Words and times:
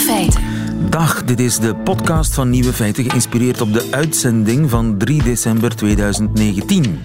Feiten. 0.00 0.42
Dag, 0.90 1.24
dit 1.24 1.40
is 1.40 1.58
de 1.58 1.74
podcast 1.74 2.34
van 2.34 2.50
Nieuwe 2.50 2.72
Feiten, 2.72 3.04
geïnspireerd 3.04 3.60
op 3.60 3.72
de 3.72 3.88
uitzending 3.90 4.70
van 4.70 4.98
3 4.98 5.22
december 5.22 5.76
2019. 5.76 7.00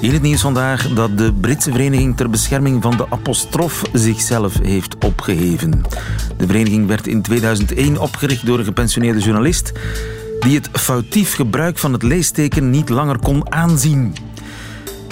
In 0.00 0.12
het 0.12 0.22
nieuws 0.22 0.40
vandaag 0.40 0.88
dat 0.88 1.18
de 1.18 1.32
Britse 1.32 1.70
Vereniging 1.70 2.16
ter 2.16 2.30
Bescherming 2.30 2.82
van 2.82 2.96
de 2.96 3.06
Apostrof 3.10 3.82
zichzelf 3.92 4.58
heeft 4.62 5.04
opgeheven. 5.04 5.82
De 6.36 6.46
vereniging 6.46 6.86
werd 6.86 7.06
in 7.06 7.22
2001 7.22 7.98
opgericht 7.98 8.46
door 8.46 8.58
een 8.58 8.64
gepensioneerde 8.64 9.20
journalist 9.20 9.72
die 10.40 10.54
het 10.54 10.68
foutief 10.72 11.34
gebruik 11.34 11.78
van 11.78 11.92
het 11.92 12.02
leesteken 12.02 12.70
niet 12.70 12.88
langer 12.88 13.18
kon 13.18 13.52
aanzien. 13.52 14.14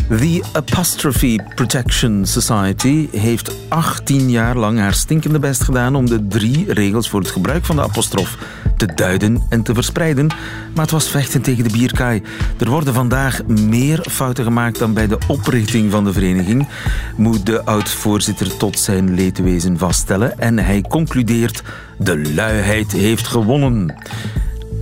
The 0.09 0.45
Apostrophe 0.53 1.39
Protection 1.55 2.27
Society 2.27 3.09
heeft 3.11 3.53
18 3.69 4.31
jaar 4.31 4.57
lang 4.57 4.79
haar 4.79 4.95
stinkende 4.95 5.39
best 5.39 5.63
gedaan 5.63 5.95
om 5.95 6.07
de 6.07 6.27
drie 6.27 6.73
regels 6.73 7.09
voor 7.09 7.21
het 7.21 7.31
gebruik 7.31 7.65
van 7.65 7.77
de 7.77 7.83
apostrof 7.83 8.37
te 8.77 8.87
duiden 8.95 9.43
en 9.49 9.63
te 9.63 9.75
verspreiden. 9.75 10.27
Maar 10.75 10.85
het 10.85 10.91
was 10.91 11.09
vechten 11.09 11.43
tegen 11.43 11.65
de 11.65 11.71
bierkaai. 11.71 12.23
Er 12.59 12.71
worden 12.71 12.95
vandaag 12.95 13.45
meer 13.47 14.07
fouten 14.11 14.45
gemaakt 14.45 14.79
dan 14.79 14.95
bij 14.95 15.07
de 15.07 15.19
oprichting 15.27 15.91
van 15.91 16.05
de 16.05 16.13
vereniging, 16.13 16.69
moet 17.17 17.47
de 17.47 17.65
oud-voorzitter 17.65 18.57
tot 18.57 18.79
zijn 18.79 19.15
leedwezen 19.15 19.79
vaststellen. 19.79 20.39
En 20.39 20.59
hij 20.59 20.85
concludeert: 20.89 21.63
de 21.99 22.33
luiheid 22.35 22.93
heeft 22.93 23.27
gewonnen. 23.27 23.95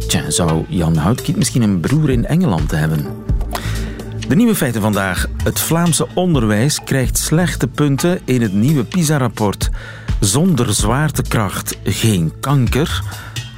Tja, 0.08 0.30
zou 0.30 0.64
Jan 0.68 0.96
Houtkiet 0.96 1.36
misschien 1.36 1.62
een 1.62 1.80
broer 1.80 2.10
in 2.10 2.26
Engeland 2.26 2.70
hebben? 2.70 3.25
De 4.28 4.36
nieuwe 4.36 4.54
feiten 4.54 4.80
vandaag. 4.80 5.26
Het 5.44 5.60
Vlaamse 5.60 6.06
onderwijs 6.14 6.84
krijgt 6.84 7.18
slechte 7.18 7.68
punten 7.68 8.20
in 8.24 8.42
het 8.42 8.52
nieuwe 8.52 8.84
PISA-rapport. 8.84 9.70
Zonder 10.20 10.74
zwaartekracht 10.74 11.78
geen 11.84 12.32
kanker. 12.40 13.02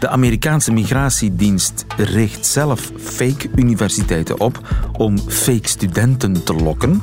De 0.00 0.08
Amerikaanse 0.08 0.72
migratiedienst 0.72 1.84
richt 1.96 2.46
zelf 2.46 2.90
fake 2.98 3.50
universiteiten 3.54 4.40
op 4.40 4.60
om 4.92 5.18
fake 5.18 5.68
studenten 5.68 6.44
te 6.44 6.54
lokken. 6.54 7.02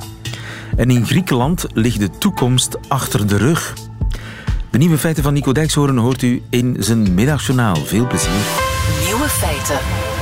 En 0.76 0.90
in 0.90 1.06
Griekenland 1.06 1.66
ligt 1.74 2.00
de 2.00 2.10
toekomst 2.10 2.78
achter 2.88 3.28
de 3.28 3.38
rug. 3.38 3.74
De 4.70 4.78
nieuwe 4.78 4.98
feiten 4.98 5.24
van 5.24 5.34
Nico 5.34 5.52
Dijkshoorn 5.52 5.98
hoort 5.98 6.22
u 6.22 6.42
in 6.50 6.76
zijn 6.80 7.14
middagjournaal. 7.14 7.76
Veel 7.76 8.08
plezier. 8.08 8.42
Nieuwe 9.06 9.30
feiten. 9.30 10.15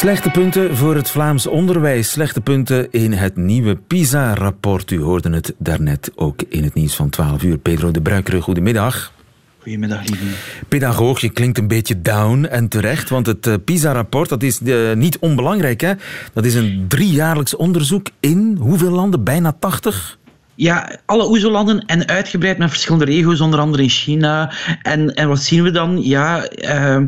Slechte 0.00 0.30
punten 0.30 0.76
voor 0.76 0.94
het 0.94 1.10
Vlaams 1.10 1.46
onderwijs. 1.46 2.10
Slechte 2.10 2.40
punten 2.40 2.90
in 2.90 3.12
het 3.12 3.36
nieuwe 3.36 3.76
PISA-rapport. 3.76 4.90
U 4.90 5.00
hoorde 5.00 5.30
het 5.30 5.54
daarnet 5.58 6.10
ook 6.14 6.42
in 6.48 6.64
het 6.64 6.74
nieuws 6.74 6.94
van 6.94 7.08
12 7.08 7.42
uur. 7.42 7.58
Pedro 7.58 7.90
de 7.90 8.00
Bruikere, 8.00 8.40
goedemiddag. 8.40 9.12
Goedemiddag, 9.58 10.08
lieve. 10.08 10.24
Pedagoog, 10.68 11.20
je 11.20 11.30
klinkt 11.30 11.58
een 11.58 11.68
beetje 11.68 12.00
down 12.00 12.44
en 12.44 12.68
terecht, 12.68 13.08
want 13.08 13.26
het 13.26 13.46
eh, 13.46 13.54
PISA-rapport 13.64 14.28
dat 14.28 14.42
is 14.42 14.60
uh, 14.60 14.92
niet 14.92 15.18
onbelangrijk. 15.18 15.80
Hè? 15.80 15.92
Dat 16.32 16.44
is 16.44 16.54
een 16.54 16.84
driejaarlijks 16.88 17.56
onderzoek 17.56 18.06
in 18.20 18.56
hoeveel 18.60 18.90
landen? 18.90 19.24
Bijna 19.24 19.56
80? 19.58 20.18
Ja, 20.60 20.98
alle 21.06 21.28
OESO-landen 21.28 21.84
en 21.86 22.08
uitgebreid 22.08 22.58
met 22.58 22.70
verschillende 22.70 23.04
regio's, 23.04 23.40
onder 23.40 23.60
andere 23.60 23.82
in 23.82 23.88
China. 23.88 24.52
En, 24.82 25.14
en 25.14 25.28
wat 25.28 25.42
zien 25.42 25.62
we 25.62 25.70
dan? 25.70 26.02
Ja, 26.02 26.48
uh, 26.64 27.00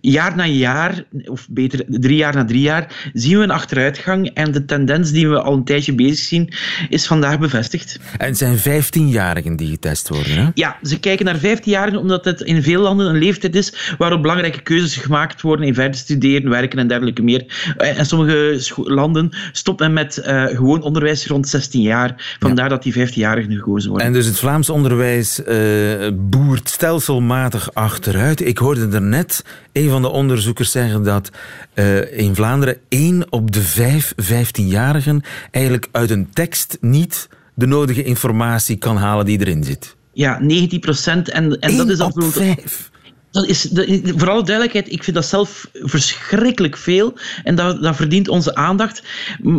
jaar 0.00 0.36
na 0.36 0.46
jaar, 0.46 1.04
of 1.24 1.46
beter 1.50 1.84
drie 1.86 2.16
jaar 2.16 2.34
na 2.34 2.44
drie 2.44 2.60
jaar, 2.60 3.10
zien 3.12 3.38
we 3.38 3.42
een 3.42 3.50
achteruitgang. 3.50 4.30
En 4.34 4.52
de 4.52 4.64
tendens 4.64 5.10
die 5.10 5.28
we 5.28 5.40
al 5.40 5.52
een 5.52 5.64
tijdje 5.64 5.94
bezig 5.94 6.26
zien, 6.26 6.52
is 6.88 7.06
vandaag 7.06 7.38
bevestigd. 7.38 7.98
En 8.18 8.26
het 8.26 8.38
zijn 8.38 8.58
15-jarigen 8.58 9.56
die 9.56 9.70
getest 9.70 10.08
worden, 10.08 10.36
hè? 10.36 10.48
Ja, 10.54 10.76
ze 10.82 11.00
kijken 11.00 11.24
naar 11.24 11.38
15-jarigen 11.38 11.98
omdat 11.98 12.24
het 12.24 12.40
in 12.40 12.62
veel 12.62 12.80
landen 12.80 13.06
een 13.06 13.18
leeftijd 13.18 13.54
is 13.54 13.94
waarop 13.98 14.22
belangrijke 14.22 14.62
keuzes 14.62 14.96
gemaakt 14.96 15.40
worden 15.40 15.66
in 15.66 15.74
verder 15.74 15.98
studeren, 15.98 16.50
werken 16.50 16.78
en 16.78 16.88
dergelijke 16.88 17.22
meer. 17.22 17.74
En 17.76 18.06
sommige 18.06 18.62
landen 18.74 19.30
stoppen 19.52 19.92
met 19.92 20.22
uh, 20.26 20.44
gewoon 20.44 20.82
onderwijs 20.82 21.26
rond 21.26 21.48
16 21.48 21.82
jaar. 21.82 22.36
Vandaar 22.38 22.64
ja. 22.64 22.70
dat 22.70 22.82
die 22.82 22.92
15-jarigen 22.94 23.52
gekozen 23.52 23.90
worden. 23.90 24.06
En 24.06 24.12
dus 24.12 24.26
het 24.26 24.38
Vlaams 24.38 24.70
onderwijs 24.70 25.40
uh, 25.40 26.08
boert 26.14 26.68
stelselmatig 26.68 27.74
achteruit. 27.74 28.40
Ik 28.40 28.58
hoorde 28.58 28.88
er 28.88 29.02
net 29.02 29.44
een 29.72 29.88
van 29.88 30.02
de 30.02 30.08
onderzoekers 30.08 30.70
zeggen 30.70 31.02
dat 31.02 31.30
uh, 31.74 32.18
in 32.18 32.34
Vlaanderen 32.34 32.76
één 32.88 33.32
op 33.32 33.52
de 33.52 33.62
vijf 33.62 34.14
15-jarigen 34.22 35.24
eigenlijk 35.50 35.88
uit 35.92 36.10
een 36.10 36.30
tekst 36.32 36.78
niet 36.80 37.28
de 37.54 37.66
nodige 37.66 38.02
informatie 38.02 38.76
kan 38.76 38.96
halen 38.96 39.24
die 39.24 39.40
erin 39.40 39.64
zit. 39.64 39.96
Ja, 40.12 40.38
19 40.40 40.80
procent. 40.80 41.30
En, 41.30 41.58
en 41.60 41.76
dat 41.76 41.88
is 41.88 42.00
op 42.00 42.12
vijf 42.22 42.92
dat 43.34 43.46
is, 43.46 43.62
dat, 43.62 43.86
voor 44.04 44.30
alle 44.30 44.44
duidelijkheid, 44.44 44.92
ik 44.92 45.04
vind 45.04 45.16
dat 45.16 45.26
zelf 45.26 45.68
verschrikkelijk 45.72 46.76
veel. 46.76 47.14
En 47.44 47.54
dat, 47.54 47.82
dat 47.82 47.96
verdient 47.96 48.28
onze 48.28 48.54
aandacht. 48.54 49.02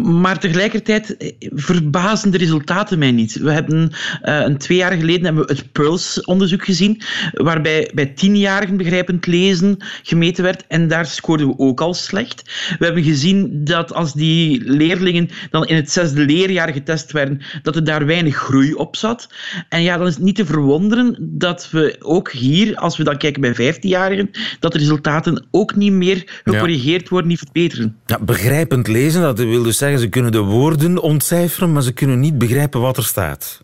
Maar 0.04 0.40
tegelijkertijd 0.40 1.18
eh, 1.18 1.32
verbazen 1.40 2.32
de 2.32 2.38
resultaten 2.38 3.00
mij 3.00 3.12
niet. 3.12 3.36
We 3.36 3.52
hebben 3.52 3.92
uh, 4.24 4.40
een 4.40 4.58
twee 4.58 4.78
jaar 4.78 4.92
geleden 4.92 5.26
hebben 5.26 5.48
we 5.48 5.54
het 5.54 5.72
Pulse-onderzoek 5.72 6.66
gezien, 6.66 7.02
waarbij 7.32 7.92
bij 7.94 8.06
tienjarigen 8.06 8.78
begrijpend 8.78 9.28
lezen 9.28 9.78
gemeten 10.04 10.44
werd. 10.44 10.64
En 10.68 10.88
daar 10.88 11.06
scoorden 11.06 11.48
we 11.48 11.58
ook 11.58 11.82
al 11.82 11.94
slecht. 11.94 12.42
We 12.80 12.86
hebben 12.86 13.04
gezien 13.04 13.64
dat 13.64 13.94
als 13.94 14.14
die 14.14 14.62
leerlingen 14.64 15.30
dan 15.50 15.66
in 15.66 15.76
het 15.76 15.92
zesde 15.92 16.26
leerjaar 16.26 16.74
getest 16.74 17.12
werden, 17.12 17.42
dat 17.64 17.76
er 17.76 17.84
daar 17.84 18.06
weinig 18.06 18.36
groei 18.36 18.74
op 18.74 18.96
zat. 18.96 19.30
En 19.70 19.82
ja, 19.82 19.98
dan 19.98 20.08
is 20.08 20.16
het 20.16 20.24
niet 20.24 20.36
te 20.36 20.46
verwonderen 20.46 21.16
dat 21.20 21.70
we 21.72 21.96
ook 22.00 22.32
hier, 22.32 22.76
als 22.76 22.98
we 22.98 23.04
dan 23.04 23.18
kijken 23.18 23.42
bij 23.42 23.54
15-jarigen, 23.74 24.32
dat 24.60 24.72
de 24.72 24.78
resultaten 24.78 25.46
ook 25.52 25.76
niet 25.76 25.92
meer 25.92 26.42
gecorrigeerd 26.44 27.10
worden, 27.10 27.30
niet 27.30 27.40
verbeteren. 27.40 27.98
Ja, 28.06 28.20
begrijpend 28.20 28.88
lezen, 28.88 29.22
dat 29.22 29.40
wil 29.40 29.64
dus 29.64 29.78
zeggen, 29.78 30.00
ze 30.00 30.08
kunnen 30.08 30.32
de 30.32 30.40
woorden 30.40 31.02
ontcijferen, 31.02 31.72
maar 31.72 31.82
ze 31.82 31.94
kunnen 31.94 32.20
niet 32.20 32.38
begrijpen 32.38 32.82
wat 32.82 32.98
er 32.98 33.04
staat. 33.04 33.64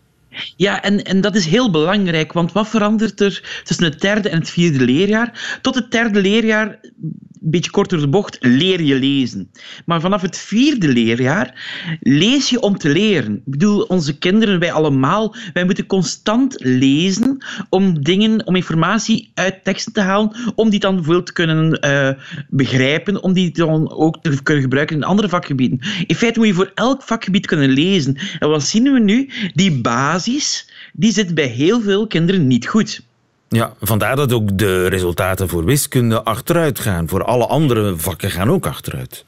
Ja, 0.56 0.82
en, 0.82 1.04
en 1.04 1.20
dat 1.20 1.34
is 1.34 1.46
heel 1.46 1.70
belangrijk, 1.70 2.32
want 2.32 2.52
wat 2.52 2.68
verandert 2.68 3.20
er 3.20 3.62
tussen 3.64 3.84
het 3.84 4.00
derde 4.00 4.28
en 4.28 4.38
het 4.38 4.50
vierde 4.50 4.84
leerjaar? 4.84 5.58
Tot 5.62 5.74
het 5.74 5.90
derde 5.90 6.20
leerjaar 6.20 6.78
een 7.42 7.50
beetje 7.50 7.70
korter 7.70 8.00
de 8.00 8.08
bocht, 8.08 8.38
leer 8.40 8.82
je 8.82 8.98
lezen. 8.98 9.50
Maar 9.86 10.00
vanaf 10.00 10.22
het 10.22 10.38
vierde 10.38 10.88
leerjaar 10.88 11.54
lees 12.00 12.50
je 12.50 12.60
om 12.60 12.78
te 12.78 12.88
leren. 12.88 13.34
Ik 13.34 13.42
bedoel, 13.44 13.82
onze 13.82 14.18
kinderen, 14.18 14.58
wij 14.58 14.72
allemaal, 14.72 15.34
wij 15.52 15.64
moeten 15.64 15.86
constant 15.86 16.54
lezen 16.58 17.44
om 17.68 18.02
dingen, 18.02 18.46
om 18.46 18.56
informatie 18.56 19.30
uit 19.34 19.64
teksten 19.64 19.92
te 19.92 20.00
halen, 20.00 20.36
om 20.54 20.70
die 20.70 20.80
dan 20.80 21.04
veel 21.04 21.22
te 21.22 21.32
kunnen 21.32 21.78
uh, 21.84 22.10
begrijpen, 22.48 23.22
om 23.22 23.32
die 23.32 23.50
dan 23.50 23.92
ook 23.92 24.22
te 24.22 24.42
kunnen 24.42 24.62
gebruiken 24.62 24.96
in 24.96 25.04
andere 25.04 25.28
vakgebieden. 25.28 25.80
In 26.06 26.16
feite 26.16 26.38
moet 26.38 26.48
je 26.48 26.54
voor 26.54 26.72
elk 26.74 27.02
vakgebied 27.02 27.46
kunnen 27.46 27.70
lezen. 27.70 28.16
En 28.38 28.48
wat 28.48 28.62
zien 28.62 28.92
we 28.92 29.00
nu? 29.00 29.30
Die 29.54 29.80
basis, 29.80 30.21
die 30.92 31.12
zit 31.12 31.34
bij 31.34 31.46
heel 31.46 31.80
veel 31.80 32.06
kinderen 32.06 32.46
niet 32.46 32.68
goed. 32.68 33.02
Ja, 33.48 33.74
vandaar 33.80 34.16
dat 34.16 34.32
ook 34.32 34.58
de 34.58 34.86
resultaten 34.86 35.48
voor 35.48 35.64
wiskunde 35.64 36.22
achteruit 36.22 36.78
gaan. 36.78 37.08
Voor 37.08 37.24
alle 37.24 37.46
andere 37.46 37.96
vakken 37.96 38.30
gaan 38.30 38.50
ook 38.50 38.66
achteruit. 38.66 39.24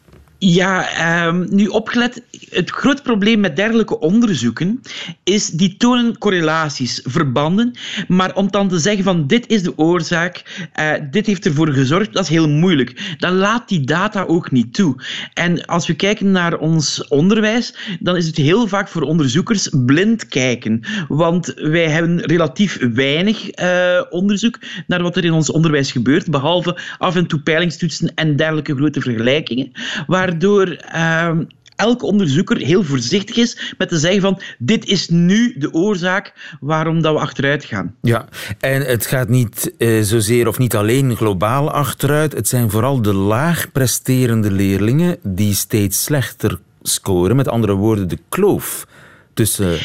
Ja, 0.46 1.26
um, 1.26 1.46
nu 1.50 1.66
opgelet, 1.66 2.22
het 2.50 2.70
groot 2.70 3.02
probleem 3.02 3.40
met 3.40 3.56
dergelijke 3.56 3.98
onderzoeken 3.98 4.80
is 5.22 5.50
die 5.50 5.76
tonen 5.76 6.18
correlaties, 6.18 7.00
verbanden, 7.04 7.74
maar 8.08 8.34
om 8.34 8.50
dan 8.50 8.68
te 8.68 8.78
zeggen 8.78 9.04
van 9.04 9.26
dit 9.26 9.48
is 9.48 9.62
de 9.62 9.78
oorzaak, 9.78 10.66
uh, 10.80 10.92
dit 11.10 11.26
heeft 11.26 11.46
ervoor 11.46 11.68
gezorgd, 11.68 12.12
dat 12.12 12.22
is 12.22 12.28
heel 12.28 12.48
moeilijk. 12.48 13.16
Dan 13.18 13.32
laat 13.34 13.68
die 13.68 13.80
data 13.80 14.22
ook 14.22 14.50
niet 14.50 14.74
toe. 14.74 15.02
En 15.34 15.66
als 15.66 15.86
we 15.86 15.94
kijken 15.94 16.30
naar 16.30 16.58
ons 16.58 17.08
onderwijs, 17.08 17.74
dan 18.00 18.16
is 18.16 18.26
het 18.26 18.36
heel 18.36 18.68
vaak 18.68 18.88
voor 18.88 19.02
onderzoekers 19.02 19.68
blind 19.86 20.28
kijken, 20.28 20.80
want 21.08 21.52
wij 21.54 21.88
hebben 21.88 22.20
relatief 22.20 22.78
weinig 22.94 23.58
uh, 23.60 24.02
onderzoek 24.10 24.58
naar 24.86 25.02
wat 25.02 25.16
er 25.16 25.24
in 25.24 25.32
ons 25.32 25.50
onderwijs 25.50 25.92
gebeurt, 25.92 26.30
behalve 26.30 26.78
af 26.98 27.16
en 27.16 27.26
toe 27.26 27.40
peilingstoetsen 27.40 28.14
en 28.14 28.36
dergelijke 28.36 28.74
grote 28.74 29.00
vergelijkingen, 29.00 29.72
waar 30.06 30.32
waardoor 30.34 30.78
uh, 30.94 31.30
elke 31.76 32.06
onderzoeker 32.06 32.56
heel 32.56 32.82
voorzichtig 32.82 33.36
is 33.36 33.74
met 33.78 33.88
te 33.88 33.98
zeggen 33.98 34.20
van 34.20 34.40
dit 34.58 34.86
is 34.86 35.08
nu 35.08 35.54
de 35.58 35.72
oorzaak 35.72 36.56
waarom 36.60 37.02
dat 37.02 37.14
we 37.14 37.20
achteruit 37.20 37.64
gaan. 37.64 37.94
Ja, 38.02 38.28
en 38.60 38.82
het 38.82 39.06
gaat 39.06 39.28
niet 39.28 39.72
uh, 39.78 40.02
zozeer 40.02 40.48
of 40.48 40.58
niet 40.58 40.76
alleen 40.76 41.16
globaal 41.16 41.70
achteruit. 41.70 42.32
Het 42.32 42.48
zijn 42.48 42.70
vooral 42.70 43.02
de 43.02 43.12
laag 43.14 43.72
presterende 43.72 44.50
leerlingen 44.50 45.16
die 45.22 45.54
steeds 45.54 46.04
slechter 46.04 46.58
scoren. 46.82 47.36
Met 47.36 47.48
andere 47.48 47.74
woorden, 47.74 48.08
de 48.08 48.18
kloof 48.28 48.86
tussen 49.34 49.78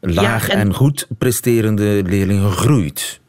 laag 0.00 0.46
ja, 0.46 0.52
en... 0.52 0.60
en 0.60 0.74
goed 0.74 1.06
presterende 1.18 2.02
leerlingen 2.06 2.50
groeit. 2.50 3.20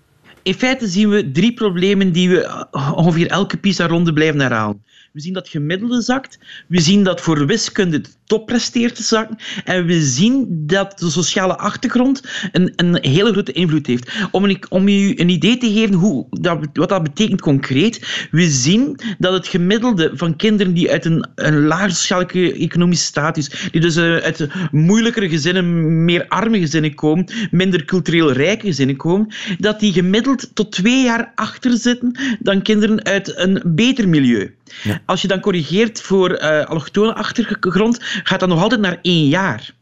In 0.44 0.54
feite 0.54 0.88
zien 0.88 1.10
we 1.10 1.32
drie 1.32 1.54
problemen 1.54 2.12
die 2.12 2.30
we 2.30 2.68
ongeveer 2.96 3.28
elke 3.28 3.58
PISA-ronde 3.58 4.14
blijven 4.14 4.40
herhalen. 4.40 4.84
We 5.14 5.22
zien 5.22 5.34
dat 5.34 5.50
gemiddelde 5.50 6.02
zakt. 6.02 6.40
We 6.68 6.80
zien 6.80 7.04
dat 7.04 7.22
voor 7.22 7.46
wiskunde 7.46 8.02
de 8.02 8.10
top 8.26 8.46
presteert 8.46 8.96
te 8.96 9.04
zakken. 9.04 9.38
En 9.66 9.86
we 9.86 10.02
zien 10.02 10.48
dat 10.68 11.00
de 11.00 11.10
sociale 11.10 11.58
achtergrond 11.58 12.22
een, 12.52 12.74
een 12.76 12.98
hele 13.02 13.32
grote 13.32 13.52
invloed 13.52 13.88
heeft. 13.88 14.12
Om, 14.32 14.44
een, 14.44 14.64
om 14.70 14.88
u 14.88 15.14
een 15.16 15.30
idee 15.30 15.58
te 15.58 15.72
geven 15.72 15.96
hoe, 15.96 16.26
dat, 16.30 16.68
wat 16.74 16.90
dat 16.90 17.04
betekent 17.04 17.42
concreet. 17.42 18.28
We 18.32 18.50
zien 18.50 19.00
dat 19.18 19.34
het 19.34 19.48
gemiddelde 19.48 20.12
van 20.14 20.36
kinderen 20.36 20.74
die 20.74 20.92
uit 20.92 21.06
een, 21.06 21.28
een 21.36 21.92
sociale 21.92 22.54
economische 22.54 23.06
status, 23.06 23.70
die 23.72 23.82
dus 23.82 23.98
uh, 23.98 24.18
uit 24.18 24.48
moeilijkere 24.72 25.30
gezinnen, 25.30 26.06
meer 26.06 26.28
arme 26.28 26.60
gezinnen 26.60 26.96
komen, 26.96 27.26
minder 27.52 27.86
cultureel 27.86 28.32
rijke 28.32 28.66
gezinnen 28.66 28.96
komen, 28.96 29.34
dat 29.60 29.80
die 29.80 29.94
gemiddeld 29.94 30.56
tot 30.56 30.72
twee 30.72 31.04
jaar 31.04 31.32
achter 31.36 31.78
zitten 31.78 32.38
dan 32.40 32.62
kinderen 32.62 33.04
uit 33.04 33.38
een 33.38 33.62
beter 33.66 34.10
milieu. 34.10 34.54
Ja. 34.84 35.02
Als 35.06 35.22
je 35.22 35.28
dan 35.28 35.40
corrigeert 35.40 36.02
voor 36.02 36.32
uh, 36.32 36.66
allochtone 36.66 37.14
achtergrond, 37.14 37.98
gaat 38.02 38.40
dat 38.40 38.50
nog 38.50 38.62
altijd 38.62 38.82
naar 38.82 39.00
één 39.02 39.28
jaar. 39.28 39.74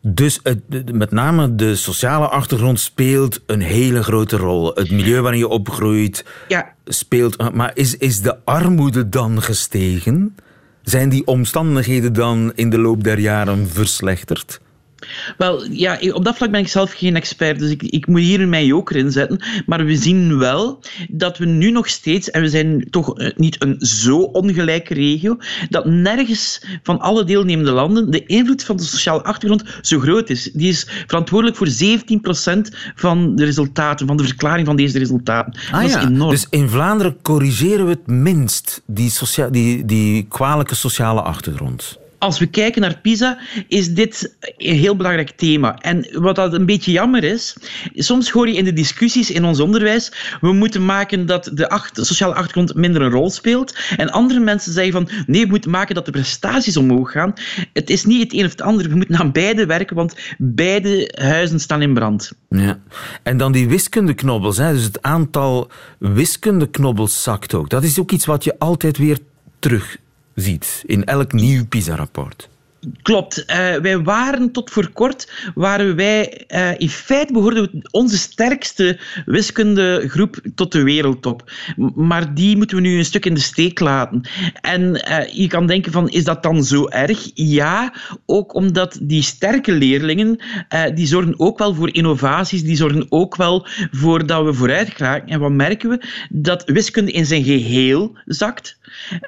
Dus 0.00 0.40
het, 0.42 0.92
met 0.92 1.10
name 1.10 1.54
de 1.54 1.76
sociale 1.76 2.28
achtergrond 2.28 2.80
speelt 2.80 3.40
een 3.46 3.60
hele 3.60 4.02
grote 4.02 4.36
rol. 4.36 4.74
Het 4.74 4.90
milieu 4.90 5.20
waarin 5.20 5.40
je 5.40 5.48
opgroeit 5.48 6.24
ja. 6.48 6.74
speelt. 6.84 7.52
Maar 7.52 7.70
is, 7.74 7.96
is 7.96 8.20
de 8.20 8.36
armoede 8.44 9.08
dan 9.08 9.42
gestegen? 9.42 10.36
Zijn 10.82 11.08
die 11.08 11.26
omstandigheden 11.26 12.12
dan 12.12 12.52
in 12.54 12.70
de 12.70 12.78
loop 12.78 13.04
der 13.04 13.18
jaren 13.18 13.68
verslechterd? 13.68 14.60
Wel, 15.36 15.64
ja, 15.70 15.98
op 16.12 16.24
dat 16.24 16.36
vlak 16.36 16.50
ben 16.50 16.60
ik 16.60 16.68
zelf 16.68 16.92
geen 16.92 17.16
expert, 17.16 17.58
dus 17.58 17.70
ik, 17.70 17.82
ik 17.82 18.06
moet 18.06 18.20
hier 18.20 18.48
mijn 18.48 18.66
joker 18.66 18.96
in 18.96 19.12
zetten. 19.12 19.40
Maar 19.66 19.84
we 19.84 19.96
zien 19.96 20.38
wel 20.38 20.82
dat 21.10 21.38
we 21.38 21.44
nu 21.44 21.70
nog 21.70 21.88
steeds, 21.88 22.30
en 22.30 22.40
we 22.40 22.48
zijn 22.48 22.86
toch 22.90 23.18
eh, 23.18 23.30
niet 23.36 23.62
een 23.62 23.76
zo 23.78 24.18
ongelijke 24.18 24.94
regio, 24.94 25.36
dat 25.68 25.84
nergens 25.84 26.62
van 26.82 27.00
alle 27.00 27.24
deelnemende 27.24 27.70
landen 27.70 28.10
de 28.10 28.26
invloed 28.26 28.64
van 28.64 28.76
de 28.76 28.82
sociale 28.82 29.22
achtergrond 29.22 29.64
zo 29.80 29.98
groot 29.98 30.30
is. 30.30 30.50
Die 30.52 30.68
is 30.68 30.86
verantwoordelijk 31.06 31.56
voor 31.56 31.68
17% 31.68 31.72
van 32.94 33.36
de 33.36 33.44
resultaten, 33.44 34.06
van 34.06 34.16
de 34.16 34.24
verklaring 34.24 34.66
van 34.66 34.76
deze 34.76 34.98
resultaten. 34.98 35.60
Ah, 35.70 35.80
dat 35.80 35.90
is 35.90 35.94
enorm. 35.94 36.30
Dus 36.30 36.46
in 36.50 36.68
Vlaanderen 36.68 37.16
corrigeren 37.22 37.84
we 37.84 37.90
het 37.90 38.06
minst 38.06 38.82
die, 38.86 39.12
die, 39.50 39.84
die 39.84 40.26
kwalijke 40.28 40.74
sociale 40.74 41.22
achtergrond 41.22 41.98
als 42.18 42.38
we 42.38 42.46
kijken 42.46 42.80
naar 42.80 42.98
PISA, 43.00 43.38
is 43.68 43.94
dit 43.94 44.36
een 44.56 44.76
heel 44.76 44.96
belangrijk 44.96 45.30
thema. 45.30 45.78
En 45.78 46.06
wat 46.12 46.36
dat 46.36 46.52
een 46.52 46.66
beetje 46.66 46.92
jammer 46.92 47.24
is, 47.24 47.56
soms 47.94 48.30
hoor 48.30 48.48
je 48.48 48.56
in 48.56 48.64
de 48.64 48.72
discussies 48.72 49.30
in 49.30 49.44
ons 49.44 49.60
onderwijs, 49.60 50.12
we 50.40 50.52
moeten 50.52 50.84
maken 50.84 51.26
dat 51.26 51.50
de 51.54 51.82
sociale 51.92 52.34
achtergrond 52.34 52.74
minder 52.74 53.02
een 53.02 53.10
rol 53.10 53.30
speelt. 53.30 53.78
En 53.96 54.10
andere 54.10 54.40
mensen 54.40 54.72
zeggen 54.72 54.92
van, 54.92 55.08
nee, 55.26 55.42
we 55.42 55.50
moeten 55.50 55.70
maken 55.70 55.94
dat 55.94 56.04
de 56.04 56.10
prestaties 56.10 56.76
omhoog 56.76 57.12
gaan. 57.12 57.32
Het 57.72 57.90
is 57.90 58.04
niet 58.04 58.22
het 58.22 58.32
een 58.32 58.44
of 58.44 58.50
het 58.50 58.62
ander, 58.62 58.88
we 58.88 58.96
moeten 58.96 59.16
aan 59.16 59.32
beide 59.32 59.66
werken, 59.66 59.96
want 59.96 60.14
beide 60.38 61.14
huizen 61.20 61.60
staan 61.60 61.82
in 61.82 61.94
brand. 61.94 62.32
Ja. 62.48 62.78
En 63.22 63.36
dan 63.36 63.52
die 63.52 63.68
wiskundeknobbels, 63.68 64.56
hè? 64.56 64.72
dus 64.72 64.84
het 64.84 65.02
aantal 65.02 65.70
wiskundeknobbels 65.98 67.22
zakt 67.22 67.54
ook. 67.54 67.70
Dat 67.70 67.82
is 67.82 67.98
ook 67.98 68.10
iets 68.10 68.26
wat 68.26 68.44
je 68.44 68.58
altijd 68.58 68.98
weer 68.98 69.18
terug 69.58 69.96
ziet 70.40 70.82
in 70.86 71.04
elk 71.04 71.32
nieuw 71.32 71.66
PISA-rapport. 71.66 72.48
Klopt. 73.02 73.38
Uh, 73.38 73.74
wij 73.76 74.02
waren 74.02 74.52
tot 74.52 74.70
voor 74.70 74.90
kort, 74.92 75.50
waren 75.54 75.96
wij, 75.96 76.44
uh, 76.48 76.80
in 76.80 76.88
feite 76.88 77.32
behoorden 77.32 77.86
onze 77.90 78.18
sterkste 78.18 79.00
wiskundegroep 79.24 80.40
tot 80.54 80.72
de 80.72 80.82
wereldtop. 80.82 81.52
Maar 81.94 82.34
die 82.34 82.56
moeten 82.56 82.76
we 82.76 82.82
nu 82.82 82.98
een 82.98 83.04
stuk 83.04 83.26
in 83.26 83.34
de 83.34 83.40
steek 83.40 83.80
laten. 83.80 84.20
En 84.60 84.82
uh, 84.82 85.28
je 85.28 85.46
kan 85.46 85.66
denken 85.66 85.92
van, 85.92 86.08
is 86.08 86.24
dat 86.24 86.42
dan 86.42 86.64
zo 86.64 86.88
erg? 86.88 87.30
Ja, 87.34 87.94
ook 88.26 88.54
omdat 88.54 88.98
die 89.02 89.22
sterke 89.22 89.72
leerlingen, 89.72 90.40
die 90.94 91.06
zorgen 91.06 91.40
ook 91.40 91.58
wel 91.58 91.74
voor 91.74 91.94
innovaties, 91.94 92.62
die 92.62 92.76
zorgen 92.76 93.06
ook 93.08 93.36
wel 93.36 93.66
voor 93.90 94.26
dat 94.26 94.44
we 94.44 94.52
vooruit 94.52 94.90
geraken. 94.90 95.28
En 95.28 95.40
wat 95.40 95.52
merken 95.52 95.90
we? 95.90 96.06
Dat 96.30 96.64
wiskunde 96.64 97.12
in 97.12 97.26
zijn 97.26 97.44
geheel 97.44 98.18
zakt. 98.24 98.77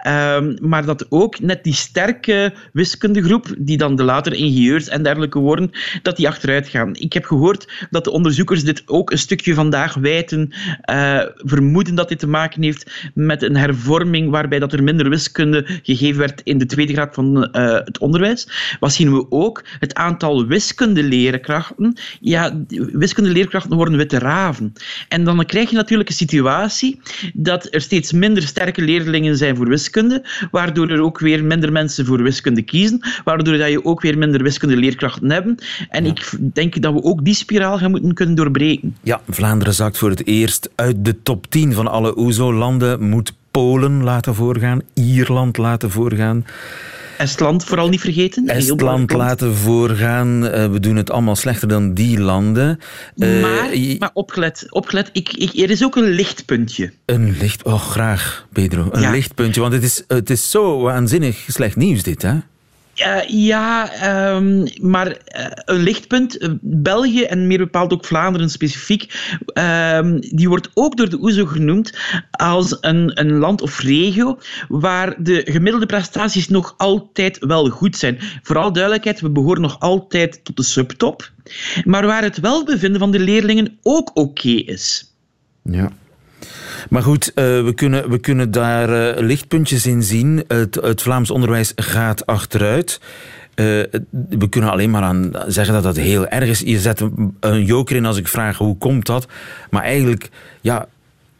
Um, 0.07 0.57
maar 0.61 0.85
dat 0.85 1.07
ook 1.09 1.41
net 1.41 1.65
die 1.65 1.75
sterke 1.75 2.53
wiskundegroep 2.73 3.55
die 3.59 3.77
dan 3.77 3.97
de 3.97 4.03
later 4.03 4.33
ingenieurs 4.33 4.89
en 4.89 5.03
dergelijke 5.03 5.39
worden, 5.39 5.71
dat 6.03 6.17
die 6.17 6.29
achteruit 6.29 6.69
gaan. 6.69 6.95
Ik 6.95 7.13
heb 7.13 7.25
gehoord 7.25 7.87
dat 7.91 8.05
de 8.05 8.11
onderzoekers 8.11 8.65
dit 8.65 8.83
ook 8.87 9.11
een 9.11 9.19
stukje 9.19 9.55
vandaag 9.55 9.95
wijten, 9.95 10.53
uh, 10.91 11.21
vermoeden 11.35 11.95
dat 11.95 12.09
dit 12.09 12.19
te 12.19 12.27
maken 12.27 12.63
heeft 12.63 13.11
met 13.15 13.43
een 13.43 13.57
hervorming 13.57 14.31
waarbij 14.31 14.59
dat 14.59 14.73
er 14.73 14.83
minder 14.83 15.09
wiskunde 15.09 15.81
gegeven 15.83 16.19
werd 16.19 16.41
in 16.45 16.59
de 16.59 16.67
tweede 16.67 16.93
graad 16.93 17.15
van 17.15 17.49
uh, 17.53 17.73
het 17.85 17.99
onderwijs. 17.99 18.49
Wat 18.81 18.93
zien 18.93 19.13
we 19.13 19.31
ook? 19.31 19.65
Het 19.79 19.95
aantal 19.95 20.47
wiskundeleerkrachten. 20.47 21.99
Ja, 22.21 22.65
wiskundeleerkrachten 22.93 23.77
worden 23.77 23.97
witte 23.97 24.19
raven. 24.19 24.73
En 25.09 25.25
dan 25.25 25.45
krijg 25.45 25.71
je 25.71 25.77
natuurlijk 25.77 26.09
een 26.09 26.15
situatie 26.15 27.01
dat 27.35 27.69
er 27.71 27.81
steeds 27.81 28.13
minder 28.13 28.43
sterke 28.43 28.83
leerlingen 28.83 29.37
zijn 29.37 29.50
voor 29.57 29.69
wiskunde, 29.69 30.25
waardoor 30.51 30.89
er 30.89 31.01
ook 31.01 31.19
weer 31.19 31.45
minder 31.45 31.73
mensen 31.73 32.07
voor 32.07 32.23
wiskunde 32.23 32.63
kiezen, 32.63 33.01
waardoor 33.25 33.57
dat 33.57 33.71
je 33.71 33.85
ook 33.85 34.01
weer 34.01 34.19
minder 34.19 34.43
wiskundeleerkrachten 34.43 35.31
hebben. 35.31 35.59
En 35.89 36.07
ik 36.07 36.33
denk 36.53 36.83
dat 36.83 36.93
we 36.93 37.03
ook 37.03 37.25
die 37.25 37.35
spiraal 37.35 37.79
gaan 37.79 37.91
moeten 37.91 38.15
kunnen 38.15 38.35
doorbreken. 38.35 38.97
Ja, 39.03 39.21
Vlaanderen 39.29 39.75
zakt 39.75 39.99
voor 39.99 40.11
het 40.11 40.27
eerst 40.27 40.71
uit 40.75 41.05
de 41.05 41.23
top 41.23 41.51
10 41.51 41.73
van 41.73 41.87
alle 41.87 42.19
OESO-landen, 42.19 43.09
moet 43.09 43.33
Polen 43.51 44.03
laten 44.03 44.35
voorgaan, 44.35 44.83
Ierland 44.95 45.57
laten 45.57 45.91
voorgaan. 45.91 46.45
Estland 47.21 47.65
vooral 47.65 47.89
niet 47.89 48.01
vergeten. 48.01 48.47
Estland 48.47 49.13
laten 49.13 49.55
voorgaan. 49.55 50.45
Uh, 50.45 50.71
we 50.71 50.81
doen 50.81 50.97
het 50.97 51.11
allemaal 51.11 51.37
slechter 51.37 51.69
dan 51.69 51.95
die 51.95 52.21
landen. 52.21 52.79
Uh, 53.17 53.43
maar, 53.43 53.69
maar 53.99 54.11
opgelet, 54.13 54.67
opgelet 54.71 55.11
ik, 55.13 55.33
ik, 55.33 55.59
er 55.59 55.71
is 55.71 55.85
ook 55.85 55.97
een 55.97 56.11
lichtpuntje. 56.11 56.93
Een 57.05 57.37
licht, 57.39 57.65
oh 57.65 57.81
graag 57.81 58.47
Pedro, 58.53 58.89
een 58.91 59.11
lichtpuntje. 59.11 59.61
Want 59.61 59.73
het 59.73 59.83
is, 59.83 60.05
het 60.07 60.31
is 60.31 60.51
zo 60.51 60.81
waanzinnig 60.81 61.45
slecht 61.49 61.77
nieuws 61.77 62.03
dit 62.03 62.23
hè? 62.23 62.39
Uh, 62.97 63.23
ja, 63.27 63.91
um, 64.35 64.67
maar 64.81 65.07
uh, 65.07 65.47
een 65.65 65.83
lichtpunt. 65.83 66.39
Eh, 66.39 66.51
België 66.61 67.23
en 67.23 67.47
meer 67.47 67.59
bepaald 67.59 67.93
ook 67.93 68.05
Vlaanderen 68.05 68.51
specifiek, 68.51 69.35
um, 69.55 70.21
die 70.21 70.49
wordt 70.49 70.71
ook 70.75 70.97
door 70.97 71.09
de 71.09 71.21
OESO 71.21 71.47
genoemd 71.47 71.99
als 72.31 72.77
een, 72.81 73.21
een 73.21 73.33
land 73.33 73.63
of 73.63 73.81
regio 73.81 74.39
waar 74.69 75.23
de 75.23 75.43
gemiddelde 75.45 75.87
prestaties 75.87 76.49
nog 76.49 76.75
altijd 76.77 77.39
wel 77.39 77.69
goed 77.69 77.97
zijn. 77.97 78.19
Vooral 78.43 78.73
duidelijkheid, 78.73 79.21
we 79.21 79.31
behoren 79.31 79.63
nog 79.63 79.81
altijd 79.81 80.45
tot 80.45 80.57
de 80.57 80.63
subtop, 80.63 81.31
maar 81.85 82.07
waar 82.07 82.23
het 82.23 82.41
welbevinden 82.41 83.01
van 83.01 83.11
de 83.11 83.21
leerlingen 83.21 83.79
ook 83.83 84.11
oké 84.15 84.49
is. 84.49 85.15
Ja. 85.63 85.93
Maar 86.89 87.03
goed, 87.03 87.29
uh, 87.29 87.35
we, 87.35 87.73
kunnen, 87.75 88.11
we 88.11 88.19
kunnen 88.19 88.51
daar 88.51 89.17
uh, 89.17 89.23
lichtpuntjes 89.27 89.87
in 89.87 90.03
zien. 90.03 90.45
Het, 90.49 90.75
het 90.75 91.03
Vlaams 91.03 91.31
onderwijs 91.31 91.73
gaat 91.77 92.27
achteruit. 92.27 93.01
Uh, 93.55 93.67
we 94.29 94.49
kunnen 94.49 94.71
alleen 94.71 94.91
maar 94.91 95.03
aan 95.03 95.33
zeggen 95.47 95.75
dat 95.75 95.83
dat 95.83 95.97
heel 95.97 96.27
erg 96.27 96.49
is. 96.49 96.61
Je 96.61 96.79
zet 96.79 97.05
een 97.41 97.65
joker 97.65 97.97
in 97.97 98.07
als 98.07 98.17
ik 98.17 98.29
vraag 98.29 98.57
hoe 98.59 98.79
komt 98.79 99.07
dat. 99.07 99.27
Maar 99.71 99.83
eigenlijk, 99.83 100.31
ja, 100.61 100.89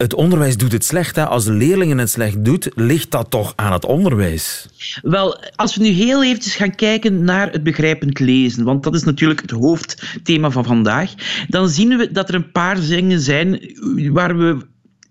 het 0.01 0.13
onderwijs 0.13 0.57
doet 0.57 0.71
het 0.71 0.85
slecht. 0.85 1.15
Hè? 1.15 1.25
Als 1.25 1.45
leerlingen 1.45 1.97
het 1.97 2.09
slecht 2.09 2.45
doet, 2.45 2.69
ligt 2.75 3.11
dat 3.11 3.29
toch 3.29 3.53
aan 3.55 3.73
het 3.73 3.85
onderwijs? 3.85 4.67
Wel, 5.01 5.43
als 5.55 5.75
we 5.75 5.83
nu 5.83 5.89
heel 5.89 6.23
eventjes 6.23 6.55
gaan 6.55 6.75
kijken 6.75 7.23
naar 7.23 7.51
het 7.51 7.63
begrijpend 7.63 8.19
lezen, 8.19 8.63
want 8.63 8.83
dat 8.83 8.95
is 8.95 9.03
natuurlijk 9.03 9.41
het 9.41 9.51
hoofdthema 9.51 10.49
van 10.49 10.65
vandaag, 10.65 11.13
dan 11.47 11.69
zien 11.69 11.97
we 11.97 12.11
dat 12.11 12.29
er 12.29 12.35
een 12.35 12.51
paar 12.51 12.79
dingen 12.79 13.19
zijn 13.19 13.59
waar 14.11 14.37
we 14.37 14.57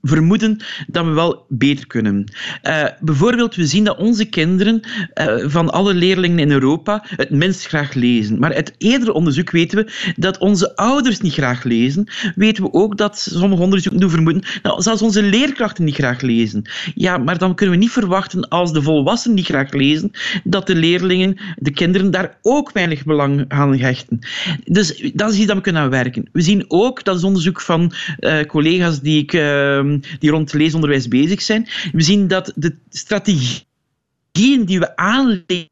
vermoeden 0.03 0.59
dat 0.87 1.05
we 1.05 1.11
wel 1.11 1.45
beter 1.49 1.87
kunnen. 1.87 2.33
Uh, 2.63 2.85
bijvoorbeeld, 3.01 3.55
we 3.55 3.67
zien 3.67 3.85
dat 3.85 3.99
onze 3.99 4.25
kinderen 4.25 4.81
uh, 5.15 5.35
van 5.47 5.71
alle 5.71 5.95
leerlingen 5.95 6.39
in 6.39 6.51
Europa 6.51 7.05
het 7.17 7.31
minst 7.31 7.67
graag 7.67 7.95
lezen. 7.95 8.39
Maar 8.39 8.55
uit 8.55 8.75
eerder 8.79 9.13
onderzoek 9.13 9.51
weten 9.51 9.79
we 9.79 10.13
dat 10.17 10.39
onze 10.39 10.77
ouders 10.77 11.21
niet 11.21 11.33
graag 11.33 11.65
lezen. 11.65 12.09
Weten 12.35 12.63
we 12.63 12.73
ook 12.73 12.97
dat 12.97 13.19
sommige 13.19 13.63
onderzoeken 13.63 14.01
doen 14.01 14.11
vermoeden 14.11 14.43
dat 14.63 14.83
zelfs 14.83 15.03
onze 15.03 15.23
leerkrachten 15.23 15.85
niet 15.85 15.95
graag 15.95 16.21
lezen. 16.21 16.63
Ja, 16.95 17.19
maar 17.19 17.39
dan 17.39 17.55
kunnen 17.55 17.75
we 17.75 17.81
niet 17.81 17.93
verwachten 17.93 18.49
als 18.49 18.73
de 18.73 18.83
volwassenen 18.83 19.37
niet 19.37 19.47
graag 19.47 19.73
lezen, 19.73 20.11
dat 20.45 20.67
de 20.67 20.75
leerlingen, 20.75 21.37
de 21.57 21.71
kinderen, 21.71 22.11
daar 22.11 22.39
ook 22.43 22.73
weinig 22.73 23.05
belang 23.05 23.45
aan 23.49 23.79
hechten. 23.79 24.19
Dus 24.65 25.11
dat 25.15 25.31
is 25.31 25.37
iets 25.37 25.47
dat 25.47 25.57
we 25.57 25.63
kunnen 25.63 25.83
aan 25.83 25.91
werken. 25.91 26.29
We 26.33 26.41
zien 26.41 26.65
ook, 26.69 27.05
dat 27.05 27.17
is 27.17 27.25
onderzoek 27.25 27.61
van 27.61 27.93
uh, 28.21 28.41
collega's 28.41 29.01
die 29.01 29.23
ik 29.23 29.33
Ehm, 29.91 30.19
die 30.19 30.31
rond 30.31 30.53
leesonderwijs 30.53 31.09
bezig 31.09 31.43
zijn. 31.43 31.69
We 31.93 32.03
zien 32.03 32.29
dat 32.29 32.53
de 32.57 32.77
strategieën 32.89 33.65
die 34.65 34.79
we 34.79 34.97
aanleren 34.97 35.69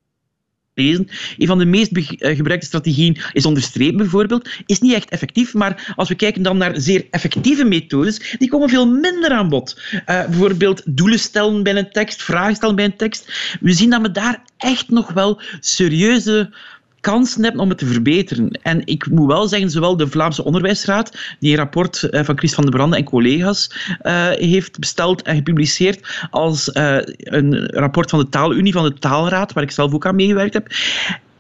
lezen. 0.75 1.09
Een 1.37 1.47
van 1.47 1.59
de 1.59 1.65
meest 1.65 1.97
eh, 1.97 2.37
gebruikte 2.37 2.67
strategieën 2.67 3.17
is 3.33 3.47
onderstrepen 3.47 3.97
bijvoorbeeld. 3.97 4.49
Is 4.67 4.81
niet 4.81 4.95
echt 4.95 5.09
effectief, 5.09 5.55
maar 5.55 5.95
als 5.97 6.09
we 6.09 6.15
kijken 6.15 6.43
dan 6.43 6.57
naar 6.57 6.81
zeer 6.81 7.07
effectieve 7.11 7.65
methodes, 7.65 8.37
die 8.39 8.49
komen 8.49 8.69
veel 8.69 8.87
minder 8.87 9.31
aan 9.31 9.49
bod. 9.49 9.81
Uh, 9.93 10.01
bijvoorbeeld 10.05 10.83
doelen 10.85 11.19
stellen 11.19 11.63
bij 11.63 11.77
een 11.77 11.91
tekst, 11.91 12.23
vragen 12.23 12.55
stellen 12.55 12.77
bij 12.77 12.85
een 12.85 12.97
tekst. 12.97 13.57
We 13.61 13.73
zien 13.73 13.91
dat 13.91 14.03
we 14.03 14.11
daar 14.11 14.43
echt 14.57 14.89
nog 14.89 15.13
wel 15.13 15.41
serieuze 15.61 16.51
kansen 17.00 17.43
hebben 17.43 17.61
om 17.61 17.69
het 17.69 17.78
te 17.78 17.87
verbeteren. 17.87 18.50
En 18.62 18.87
ik 18.87 19.11
moet 19.11 19.26
wel 19.26 19.49
zeggen, 19.49 19.71
zowel 19.71 19.97
de 19.97 20.09
Vlaamse 20.09 20.45
Onderwijsraad, 20.45 21.19
die 21.38 21.50
een 21.50 21.57
rapport 21.57 22.02
eh, 22.02 22.25
van 22.25 22.38
Chris 22.38 22.55
van 22.55 22.64
der 22.64 22.73
Brande 22.73 22.97
en 22.97 23.05
collega's 23.05 23.71
uh, 24.02 24.28
heeft 24.28 24.78
besteld 24.78 25.23
en 25.23 25.37
gepubliceerd, 25.37 26.26
als 26.31 26.69
uh, 26.69 26.97
een 27.19 27.67
rapport 27.67 28.11
van 28.11 28.19
de 28.19 28.28
Taalunie, 28.28 28.73
van 28.73 28.85
de 28.85 28.95
Taalraad, 28.95 29.52
waar 29.52 29.62
ik 29.62 29.71
zelf 29.71 29.95
ook 29.95 30.07
aan 30.07 30.14
meegewerkt 30.14 30.55
heb, 30.55 30.67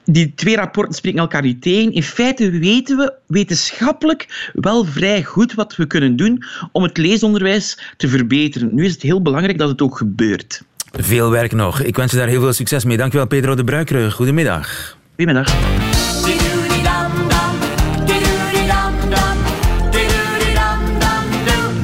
die 0.04 0.34
twee 0.34 0.56
rapporten 0.56 0.94
spreken 0.94 1.20
elkaar 1.20 1.42
niet 1.42 1.62
tegen. 1.62 1.92
In 1.92 2.02
feite 2.02 2.50
weten 2.50 2.96
we 2.96 3.12
wetenschappelijk 3.26 4.50
wel 4.52 4.84
vrij 4.84 5.24
goed 5.24 5.54
wat 5.54 5.76
we 5.76 5.86
kunnen 5.86 6.16
doen 6.16 6.44
om 6.72 6.82
het 6.82 6.96
leesonderwijs 6.96 7.78
te 7.96 8.08
verbeteren. 8.08 8.68
Nu 8.72 8.84
is 8.84 8.92
het 8.92 9.02
heel 9.02 9.22
belangrijk 9.22 9.58
dat 9.58 9.68
het 9.68 9.82
ook 9.82 9.96
gebeurt. 9.96 10.62
Veel 10.92 11.30
werk 11.30 11.52
nog. 11.52 11.80
Ik 11.80 11.96
wens 11.96 12.10
je 12.10 12.16
daar 12.16 12.28
heel 12.28 12.40
veel 12.40 12.52
succes 12.52 12.84
mee. 12.84 12.96
Dankjewel 12.96 13.26
Pedro 13.26 13.54
de 13.54 13.64
Bruiker. 13.64 14.12
Goedemiddag. 14.12 14.97
Goedemiddag. 15.18 15.54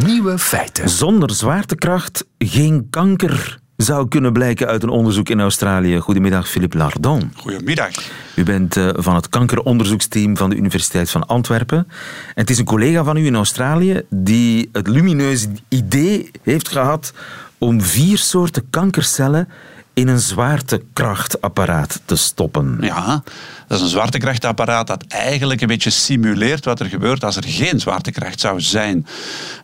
Nieuwe 0.07 0.39
feiten. 0.39 0.89
Zonder 0.89 1.31
zwaartekracht 1.31 2.27
geen 2.39 2.87
kanker 2.91 3.59
zou 3.77 4.09
kunnen 4.09 4.33
blijken 4.33 4.67
uit 4.67 4.83
een 4.83 4.89
onderzoek 4.89 5.29
in 5.29 5.41
Australië. 5.41 5.99
Goedemiddag, 5.99 6.49
Philippe 6.49 6.77
Lardon. 6.77 7.33
Goedemiddag. 7.37 7.91
U 8.37 8.43
bent 8.43 8.77
uh, 8.77 8.89
van 8.93 9.15
het 9.15 9.29
kankeronderzoeksteam 9.29 10.37
van 10.37 10.51
de 10.51 10.57
Universiteit 10.57 11.11
van 11.11 11.27
Antwerpen. 11.27 11.79
En 11.79 11.87
het 12.35 12.51
is 12.51 12.59
een 12.59 12.65
collega 12.65 13.05
van 13.05 13.17
u 13.17 13.27
in 13.27 13.35
Australië 13.35 14.03
die 14.11 14.69
het 14.73 14.89
lumineuze 14.89 15.49
idee 15.69 16.31
heeft 16.43 16.69
gehad 16.69 17.13
om 17.59 17.81
vier 17.81 18.19
soorten 18.19 18.71
kankercellen 18.71 19.49
in 19.95 20.09
een 20.09 20.21
zwaartekrachtapparaat 20.21 22.01
te 22.05 22.17
stoppen. 22.17 22.79
Ja, 22.81 23.23
dat 23.69 23.79
is 23.79 23.85
een 23.85 23.91
zwaartekrachtapparaat 23.91 24.87
dat 24.87 25.05
eigenlijk 25.09 25.61
een 25.61 25.69
beetje 25.69 25.91
simuleert 25.91 26.65
wat 26.65 26.81
er 26.81 26.87
gebeurt 26.87 27.25
als 27.25 27.37
er 27.37 27.45
geen 27.47 27.81
zwaartekracht 27.81 28.41
zou 28.41 28.61
zijn. 28.61 29.07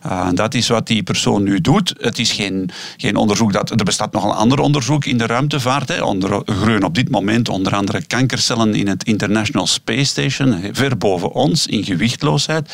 Uh, 0.05 0.27
dat 0.33 0.53
is 0.53 0.67
wat 0.67 0.87
die 0.87 1.03
persoon 1.03 1.43
nu 1.43 1.61
doet. 1.61 1.93
Het 1.97 2.19
is 2.19 2.31
geen, 2.31 2.69
geen 2.97 3.15
onderzoek 3.15 3.53
dat. 3.53 3.69
Er 3.69 3.83
bestaat 3.83 4.11
nog 4.11 4.23
een 4.23 4.31
ander 4.31 4.59
onderzoek 4.59 5.05
in 5.05 5.17
de 5.17 5.25
ruimtevaart. 5.25 5.87
Hè. 5.87 6.03
Onder, 6.03 6.41
groeien 6.45 6.83
op 6.83 6.95
dit 6.95 7.09
moment 7.09 7.49
onder 7.49 7.75
andere 7.75 8.05
kankercellen 8.05 8.75
in 8.75 8.87
het 8.87 9.03
International 9.03 9.67
Space 9.67 10.03
Station, 10.03 10.69
ver 10.71 10.97
boven 10.97 11.31
ons, 11.31 11.67
in 11.67 11.83
gewichtloosheid. 11.83 12.73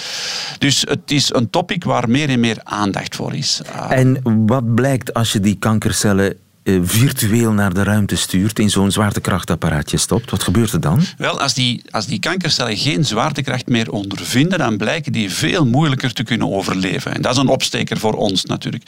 Dus 0.58 0.86
het 0.88 1.12
is 1.12 1.34
een 1.34 1.50
topic 1.50 1.84
waar 1.84 2.10
meer 2.10 2.30
en 2.30 2.40
meer 2.40 2.58
aandacht 2.64 3.16
voor 3.16 3.34
is. 3.34 3.62
Uh, 3.66 3.92
en 3.92 4.20
wat 4.46 4.76
blijkt 4.76 5.14
als 5.14 5.32
je 5.32 5.40
die 5.40 5.56
kankercellen 5.56 6.32
eh, 6.32 6.47
virtueel 6.82 7.52
naar 7.52 7.74
de 7.74 7.84
ruimte 7.84 8.16
stuurt, 8.16 8.60
in 8.60 8.70
zo'n 8.70 8.92
zwaartekrachtapparaatje 8.92 9.98
stopt, 9.98 10.32
wat 10.32 10.44
gebeurt 10.44 10.72
er 10.72 10.80
dan? 10.80 11.02
Wel, 11.18 11.42
als 11.42 11.54
die, 11.54 11.82
als 11.90 12.06
die 12.06 12.20
kankercellen 12.20 12.78
geen 12.78 13.06
zwaartekracht 13.06 13.68
meer 13.68 13.92
ondervinden, 13.92 14.58
dan 14.58 14.78
blijken 14.78 15.12
die 15.12 15.32
veel 15.32 15.66
moeilijker 15.66 16.14
te 16.14 16.24
kunnen 16.24 16.52
overleven. 16.52 17.14
En 17.14 17.22
dat 17.22 17.32
is 17.32 17.38
een 17.38 17.48
opsteker 17.48 17.98
voor 17.98 18.14
ons 18.14 18.46
natuurlijk. 18.46 18.84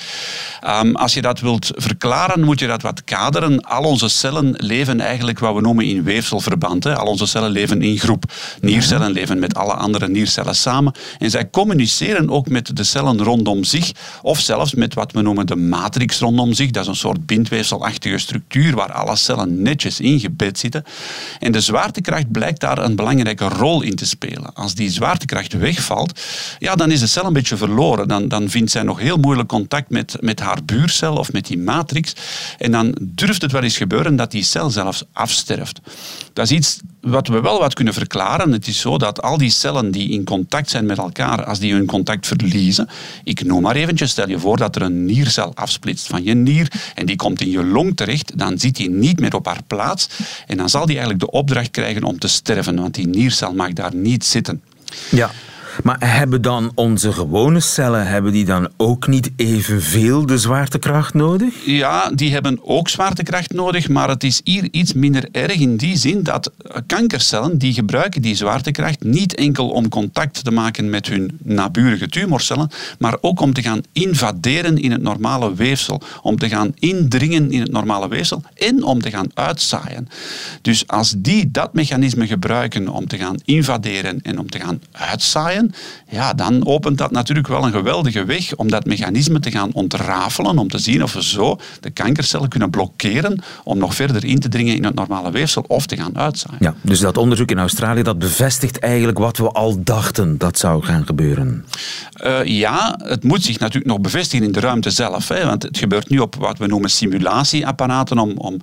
Um, 0.67 0.95
als 0.95 1.13
je 1.13 1.21
dat 1.21 1.39
wilt 1.39 1.71
verklaren, 1.75 2.43
moet 2.43 2.59
je 2.59 2.67
dat 2.67 2.81
wat 2.81 3.03
kaderen. 3.03 3.61
Al 3.61 3.83
onze 3.83 4.07
cellen 4.07 4.53
leven 4.57 4.99
eigenlijk 4.99 5.39
wat 5.39 5.55
we 5.55 5.61
noemen 5.61 5.85
in 5.85 6.03
weefselverband. 6.03 6.83
Hè. 6.83 6.95
Al 6.95 7.07
onze 7.07 7.25
cellen 7.25 7.51
leven 7.51 7.81
in 7.81 7.99
groep. 7.99 8.23
Niercellen 8.61 9.11
leven 9.11 9.39
met 9.39 9.55
alle 9.55 9.73
andere 9.73 10.07
niercellen 10.07 10.55
samen. 10.55 10.93
En 11.17 11.29
zij 11.29 11.49
communiceren 11.49 12.29
ook 12.29 12.49
met 12.49 12.75
de 12.75 12.83
cellen 12.83 13.23
rondom 13.23 13.63
zich, 13.63 13.91
of 14.21 14.39
zelfs 14.39 14.73
met 14.73 14.93
wat 14.93 15.11
we 15.11 15.21
noemen 15.21 15.45
de 15.45 15.55
matrix 15.55 16.19
rondom 16.19 16.53
zich. 16.53 16.71
Dat 16.71 16.83
is 16.83 16.89
een 16.89 16.95
soort 16.95 17.25
bindweefsel 17.25 17.68
steenweefselachtige 17.69 18.17
structuur 18.17 18.75
waar 18.75 18.91
alle 18.91 19.15
cellen 19.15 19.61
netjes 19.61 19.99
ingebed 19.99 20.59
zitten. 20.59 20.83
En 21.39 21.51
de 21.51 21.61
zwaartekracht 21.61 22.31
blijkt 22.31 22.59
daar 22.59 22.77
een 22.77 22.95
belangrijke 22.95 23.47
rol 23.47 23.81
in 23.81 23.95
te 23.95 24.05
spelen. 24.05 24.53
Als 24.53 24.75
die 24.75 24.89
zwaartekracht 24.89 25.53
wegvalt, 25.53 26.19
ja, 26.59 26.75
dan 26.75 26.91
is 26.91 26.99
de 26.99 27.07
cel 27.07 27.25
een 27.25 27.33
beetje 27.33 27.57
verloren. 27.57 28.07
Dan, 28.07 28.27
dan 28.27 28.49
vindt 28.49 28.71
zij 28.71 28.83
nog 28.83 28.99
heel 28.99 29.17
moeilijk 29.17 29.47
contact 29.47 29.89
met, 29.89 30.17
met 30.19 30.39
haar 30.39 30.63
buurcel 30.65 31.15
of 31.15 31.31
met 31.31 31.47
die 31.47 31.57
matrix. 31.57 32.13
En 32.57 32.71
dan 32.71 32.95
durft 32.99 33.41
het 33.41 33.51
wel 33.51 33.63
eens 33.63 33.77
gebeuren 33.77 34.15
dat 34.15 34.31
die 34.31 34.43
cel 34.43 34.69
zelfs 34.69 35.03
afsterft. 35.13 35.79
Dat 36.39 36.49
is 36.49 36.57
iets 36.57 36.79
wat 37.01 37.27
we 37.27 37.41
wel 37.41 37.59
wat 37.59 37.73
kunnen 37.73 37.93
verklaren. 37.93 38.51
Het 38.51 38.67
is 38.67 38.79
zo 38.79 38.97
dat 38.97 39.21
al 39.21 39.37
die 39.37 39.49
cellen 39.49 39.91
die 39.91 40.09
in 40.09 40.23
contact 40.23 40.69
zijn 40.69 40.85
met 40.85 40.97
elkaar, 40.97 41.45
als 41.45 41.59
die 41.59 41.73
hun 41.73 41.85
contact 41.85 42.27
verliezen, 42.27 42.89
ik 43.23 43.43
noem 43.43 43.61
maar 43.61 43.75
eventjes, 43.75 44.11
stel 44.11 44.29
je 44.29 44.39
voor 44.39 44.57
dat 44.57 44.75
er 44.75 44.81
een 44.81 45.05
niercel 45.05 45.51
afsplitst 45.55 46.07
van 46.07 46.23
je 46.23 46.33
nier 46.33 46.71
en 46.95 47.05
die 47.05 47.15
komt 47.15 47.41
in 47.41 47.49
je 47.49 47.63
long 47.63 47.95
terecht, 47.95 48.37
dan 48.37 48.59
zit 48.59 48.75
die 48.75 48.89
niet 48.89 49.19
meer 49.19 49.35
op 49.35 49.45
haar 49.45 49.63
plaats 49.67 50.09
en 50.47 50.57
dan 50.57 50.69
zal 50.69 50.85
die 50.85 50.97
eigenlijk 50.97 51.25
de 51.25 51.31
opdracht 51.31 51.71
krijgen 51.71 52.03
om 52.03 52.19
te 52.19 52.27
sterven, 52.27 52.75
want 52.75 52.93
die 52.93 53.07
niercel 53.07 53.53
mag 53.53 53.73
daar 53.73 53.95
niet 53.95 54.25
zitten. 54.25 54.61
Ja. 55.11 55.31
Maar 55.83 55.97
hebben 55.99 56.41
dan 56.41 56.71
onze 56.75 57.11
gewone 57.11 57.59
cellen 57.59 58.07
hebben 58.07 58.31
die 58.31 58.45
dan 58.45 58.69
ook 58.77 59.07
niet 59.07 59.31
evenveel 59.35 60.25
de 60.25 60.37
zwaartekracht 60.37 61.13
nodig? 61.13 61.65
Ja, 61.65 62.09
die 62.09 62.31
hebben 62.31 62.59
ook 62.63 62.89
zwaartekracht 62.89 63.53
nodig, 63.53 63.89
maar 63.89 64.09
het 64.09 64.23
is 64.23 64.41
hier 64.43 64.67
iets 64.71 64.93
minder 64.93 65.27
erg 65.31 65.53
in 65.53 65.77
die 65.77 65.97
zin 65.97 66.23
dat 66.23 66.51
kankercellen 66.87 67.57
die 67.57 67.73
gebruiken 67.73 68.21
die 68.21 68.35
zwaartekracht 68.35 69.03
niet 69.03 69.35
enkel 69.35 69.69
om 69.69 69.89
contact 69.89 70.43
te 70.43 70.51
maken 70.51 70.89
met 70.89 71.07
hun 71.07 71.39
naburige 71.43 72.07
tumorcellen, 72.07 72.69
maar 72.99 73.17
ook 73.21 73.39
om 73.39 73.53
te 73.53 73.61
gaan 73.61 73.81
invaderen 73.91 74.77
in 74.77 74.91
het 74.91 75.01
normale 75.01 75.53
weefsel, 75.53 76.01
om 76.21 76.37
te 76.37 76.49
gaan 76.49 76.71
indringen 76.79 77.51
in 77.51 77.61
het 77.61 77.71
normale 77.71 78.07
weefsel 78.07 78.43
en 78.55 78.83
om 78.83 79.01
te 79.01 79.09
gaan 79.09 79.29
uitzaaien. 79.33 80.07
Dus 80.61 80.87
als 80.87 81.13
die 81.17 81.51
dat 81.51 81.73
mechanisme 81.73 82.27
gebruiken 82.27 82.87
om 82.87 83.07
te 83.07 83.17
gaan 83.17 83.37
invaderen 83.45 84.21
en 84.21 84.39
om 84.39 84.49
te 84.49 84.59
gaan 84.59 84.81
uitzaaien, 84.91 85.68
ja, 86.09 86.33
dan 86.33 86.65
opent 86.65 86.97
dat 86.97 87.11
natuurlijk 87.11 87.47
wel 87.47 87.63
een 87.63 87.71
geweldige 87.71 88.25
weg 88.25 88.55
om 88.55 88.69
dat 88.69 88.85
mechanisme 88.85 89.39
te 89.39 89.51
gaan 89.51 89.73
ontrafelen, 89.73 90.57
om 90.57 90.67
te 90.67 90.77
zien 90.77 91.03
of 91.03 91.13
we 91.13 91.23
zo 91.23 91.59
de 91.79 91.89
kankercellen 91.89 92.49
kunnen 92.49 92.69
blokkeren 92.69 93.41
om 93.63 93.77
nog 93.77 93.95
verder 93.95 94.25
in 94.25 94.39
te 94.39 94.47
dringen 94.47 94.75
in 94.75 94.83
het 94.83 94.95
normale 94.95 95.31
weefsel 95.31 95.65
of 95.67 95.85
te 95.85 95.95
gaan 95.95 96.17
uitzaaien. 96.17 96.57
Ja, 96.59 96.73
dus 96.81 96.99
dat 96.99 97.17
onderzoek 97.17 97.51
in 97.51 97.59
Australië 97.59 98.01
dat 98.01 98.19
bevestigt 98.19 98.79
eigenlijk 98.79 99.17
wat 99.17 99.37
we 99.37 99.51
al 99.51 99.83
dachten 99.83 100.37
dat 100.37 100.57
zou 100.57 100.83
gaan 100.83 101.05
gebeuren. 101.05 101.65
Uh, 102.23 102.43
ja, 102.43 102.99
het 103.03 103.23
moet 103.23 103.43
zich 103.43 103.59
natuurlijk 103.59 103.91
nog 103.91 104.01
bevestigen 104.01 104.45
in 104.45 104.51
de 104.51 104.59
ruimte 104.59 104.89
zelf. 104.89 105.27
Hè, 105.27 105.45
want 105.45 105.63
het 105.63 105.77
gebeurt 105.77 106.09
nu 106.09 106.19
op 106.19 106.35
wat 106.35 106.57
we 106.57 106.67
noemen 106.67 106.89
simulatieapparaten 106.89 108.17
om, 108.17 108.37
om 108.37 108.59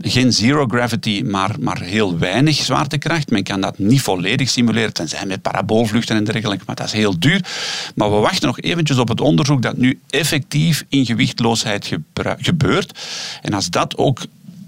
geen 0.00 0.32
zero 0.32 0.66
gravity, 0.66 1.22
maar, 1.26 1.56
maar 1.60 1.80
heel 1.80 2.18
weinig 2.18 2.56
zwaartekracht. 2.56 3.30
Men 3.30 3.42
kan 3.42 3.60
dat 3.60 3.78
niet 3.78 4.00
volledig 4.00 4.48
simuleren, 4.48 4.92
tenzij 4.92 5.26
met 5.26 5.42
paraboolvluchten 5.42 6.16
en 6.16 6.24
dergelijke, 6.24 6.64
maar 6.66 6.74
dat 6.74 6.86
is 6.86 6.92
heel 6.92 7.18
duur. 7.18 7.44
Maar 7.94 8.10
we 8.10 8.16
wachten 8.16 8.46
nog 8.46 8.60
eventjes 8.60 8.98
op 8.98 9.08
het 9.08 9.20
onderzoek 9.20 9.62
dat 9.62 9.76
nu 9.76 10.00
effectief 10.10 10.84
in 10.88 11.06
gewichtloosheid 11.06 11.92
gebeurt. 12.38 12.98
En 13.42 13.52
als 13.52 13.70
dat 13.70 13.96
ook 13.96 14.20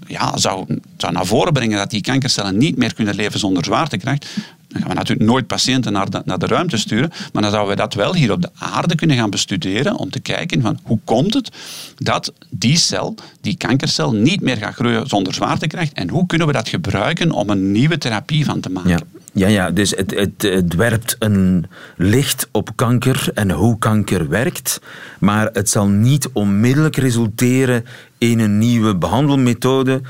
ja, 0.07 0.37
zou, 0.37 0.79
zou 0.97 1.13
naar 1.13 1.25
voren 1.25 1.53
brengen 1.53 1.77
dat 1.77 1.89
die 1.89 2.01
kankercellen 2.01 2.57
niet 2.57 2.77
meer 2.77 2.93
kunnen 2.93 3.15
leven 3.15 3.39
zonder 3.39 3.65
zwaartekracht, 3.65 4.25
dan 4.71 4.81
gaan 4.81 4.89
we 4.89 4.95
natuurlijk 4.95 5.29
nooit 5.29 5.47
patiënten 5.47 5.93
naar 5.93 6.09
de, 6.09 6.21
naar 6.25 6.39
de 6.39 6.45
ruimte 6.45 6.77
sturen, 6.77 7.11
maar 7.33 7.41
dan 7.41 7.51
zouden 7.51 7.75
we 7.75 7.81
dat 7.81 7.93
wel 7.93 8.15
hier 8.15 8.31
op 8.31 8.41
de 8.41 8.49
aarde 8.57 8.95
kunnen 8.95 9.17
gaan 9.17 9.29
bestuderen 9.29 9.95
om 9.95 10.09
te 10.09 10.19
kijken 10.19 10.61
van 10.61 10.79
hoe 10.83 10.99
komt 11.03 11.33
het 11.33 11.49
dat 11.97 12.33
die 12.49 12.77
cel, 12.77 13.15
die 13.41 13.57
kankercel, 13.57 14.13
niet 14.13 14.41
meer 14.41 14.57
gaat 14.57 14.73
groeien 14.73 15.07
zonder 15.07 15.33
zwaartekracht 15.33 15.93
en 15.93 16.09
hoe 16.09 16.25
kunnen 16.25 16.47
we 16.47 16.53
dat 16.53 16.69
gebruiken 16.69 17.31
om 17.31 17.49
een 17.49 17.71
nieuwe 17.71 17.97
therapie 17.97 18.45
van 18.45 18.59
te 18.59 18.69
maken. 18.69 18.89
Ja. 18.89 18.99
Ja, 19.33 19.47
ja 19.47 19.71
dus 19.71 19.91
het, 19.95 20.11
het, 20.11 20.41
het 20.41 20.75
werpt 20.75 21.15
een 21.19 21.65
licht 21.97 22.47
op 22.51 22.69
kanker 22.75 23.29
en 23.33 23.51
hoe 23.51 23.77
kanker 23.77 24.29
werkt, 24.29 24.81
maar 25.19 25.49
het 25.53 25.69
zal 25.69 25.87
niet 25.87 26.29
onmiddellijk 26.33 26.95
resulteren 26.95 27.85
in 28.17 28.39
een 28.39 28.57
nieuwe 28.57 28.95
behandelmethode 28.95 30.01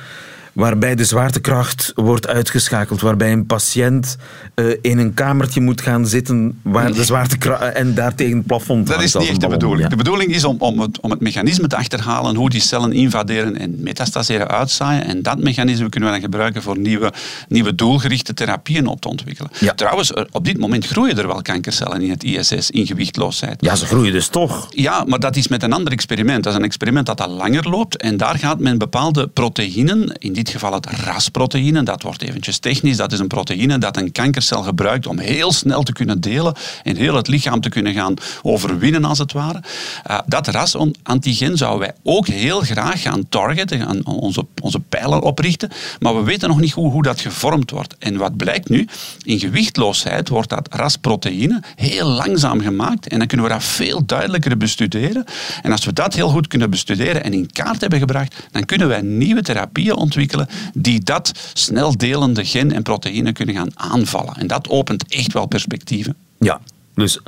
waarbij 0.53 0.95
de 0.95 1.05
zwaartekracht 1.05 1.91
wordt 1.95 2.27
uitgeschakeld, 2.27 3.01
waarbij 3.01 3.31
een 3.31 3.45
patiënt 3.45 4.17
uh, 4.55 4.75
in 4.81 4.97
een 4.97 5.13
kamertje 5.13 5.61
moet 5.61 5.81
gaan 5.81 6.07
zitten 6.07 6.59
waar 6.61 6.93
de 6.93 7.03
zwaartekracht 7.03 7.73
en 7.73 7.93
daar 7.93 8.15
tegen 8.15 8.37
het 8.37 8.45
plafond 8.45 8.87
Dat 8.87 9.01
is 9.01 9.13
niet 9.13 9.29
echt 9.29 9.41
de 9.41 9.47
bedoeling. 9.47 9.89
De 9.89 9.95
bedoeling 9.95 10.33
is 10.35 10.43
om, 10.43 10.55
om, 10.59 10.79
het, 10.79 10.99
om 10.99 11.09
het 11.11 11.19
mechanisme 11.19 11.67
te 11.67 11.75
achterhalen 11.75 12.35
hoe 12.35 12.49
die 12.49 12.61
cellen 12.61 12.91
invaderen 12.91 13.57
en 13.57 13.75
metastaseren 13.77 14.47
uitzaaien. 14.47 15.05
En 15.05 15.21
dat 15.21 15.39
mechanisme 15.39 15.89
kunnen 15.89 16.09
we 16.09 16.15
dan 16.15 16.23
gebruiken 16.23 16.61
voor 16.61 16.77
nieuwe, 16.77 17.13
nieuwe 17.47 17.75
doelgerichte 17.75 18.33
therapieën 18.33 18.87
op 18.87 19.01
te 19.01 19.07
ontwikkelen. 19.07 19.51
Ja. 19.59 19.73
Trouwens, 19.73 20.13
op 20.31 20.45
dit 20.45 20.57
moment 20.57 20.85
groeien 20.85 21.17
er 21.17 21.27
wel 21.27 21.41
kankercellen 21.41 22.01
in 22.01 22.09
het 22.09 22.23
ISS 22.23 22.69
in 22.69 22.85
gewichtloosheid. 22.85 23.57
Ja, 23.59 23.75
ze 23.75 23.85
groeien 23.85 24.11
dus 24.11 24.27
toch? 24.27 24.67
Ja, 24.69 25.03
maar 25.07 25.19
dat 25.19 25.35
is 25.35 25.47
met 25.47 25.63
een 25.63 25.73
ander 25.73 25.93
experiment. 25.93 26.43
Dat 26.43 26.53
is 26.53 26.59
een 26.59 26.65
experiment 26.65 27.05
dat 27.05 27.21
al 27.21 27.29
langer 27.29 27.69
loopt 27.69 27.97
en 27.97 28.17
daar 28.17 28.37
gaat 28.37 28.59
men 28.59 28.77
bepaalde 28.77 29.27
proteïnen, 29.27 30.15
in 30.17 30.33
dit 30.43 30.53
geval 30.53 30.73
het 30.73 30.85
RAS-proteïne. 30.85 31.83
Dat 31.83 32.01
wordt 32.01 32.21
eventjes 32.21 32.57
technisch. 32.57 32.97
Dat 32.97 33.11
is 33.11 33.19
een 33.19 33.27
proteïne 33.27 33.77
dat 33.77 33.97
een 33.97 34.11
kankercel 34.11 34.63
gebruikt 34.63 35.07
om 35.07 35.19
heel 35.19 35.51
snel 35.51 35.83
te 35.83 35.93
kunnen 35.93 36.21
delen 36.21 36.55
en 36.83 36.95
heel 36.95 37.15
het 37.15 37.27
lichaam 37.27 37.61
te 37.61 37.69
kunnen 37.69 37.93
gaan 37.93 38.13
overwinnen, 38.41 39.05
als 39.05 39.17
het 39.17 39.31
ware. 39.31 39.61
Uh, 40.09 40.19
dat 40.25 40.47
RAS-antigen 40.47 41.57
zouden 41.57 41.79
wij 41.79 41.95
ook 42.03 42.27
heel 42.27 42.59
graag 42.59 43.01
gaan 43.01 43.29
targeten, 43.29 43.79
gaan 43.79 44.05
onze, 44.05 44.45
onze 44.61 44.79
pijlen 44.79 45.21
oprichten, 45.21 45.69
maar 45.99 46.15
we 46.15 46.23
weten 46.23 46.49
nog 46.49 46.59
niet 46.59 46.71
hoe, 46.71 46.91
hoe 46.91 47.03
dat 47.03 47.21
gevormd 47.21 47.71
wordt. 47.71 47.95
En 47.99 48.17
wat 48.17 48.37
blijkt 48.37 48.69
nu? 48.69 48.87
In 49.23 49.39
gewichtloosheid 49.39 50.29
wordt 50.29 50.49
dat 50.49 50.67
RAS-proteïne 50.71 51.61
heel 51.75 52.07
langzaam 52.07 52.61
gemaakt 52.61 53.07
en 53.07 53.17
dan 53.17 53.27
kunnen 53.27 53.45
we 53.45 53.51
dat 53.51 53.63
veel 53.63 54.05
duidelijker 54.05 54.57
bestuderen. 54.57 55.25
En 55.61 55.71
als 55.71 55.85
we 55.85 55.93
dat 55.93 56.13
heel 56.13 56.29
goed 56.29 56.47
kunnen 56.47 56.69
bestuderen 56.69 57.23
en 57.23 57.33
in 57.33 57.51
kaart 57.51 57.81
hebben 57.81 57.99
gebracht, 57.99 58.47
dan 58.51 58.65
kunnen 58.65 58.87
wij 58.87 59.01
nieuwe 59.01 59.41
therapieën 59.41 59.95
ontwikkelen 59.95 60.30
die 60.73 60.99
dat 60.99 61.31
snel 61.53 61.97
delende 61.97 62.45
gen 62.45 62.71
en 62.71 62.83
proteïne 62.83 63.31
kunnen 63.31 63.55
gaan 63.55 63.71
aanvallen. 63.73 64.35
En 64.35 64.47
dat 64.47 64.69
opent 64.69 65.05
echt 65.07 65.33
wel 65.33 65.45
perspectieven. 65.45 66.15
Ja, 66.39 66.59
dus 66.93 67.19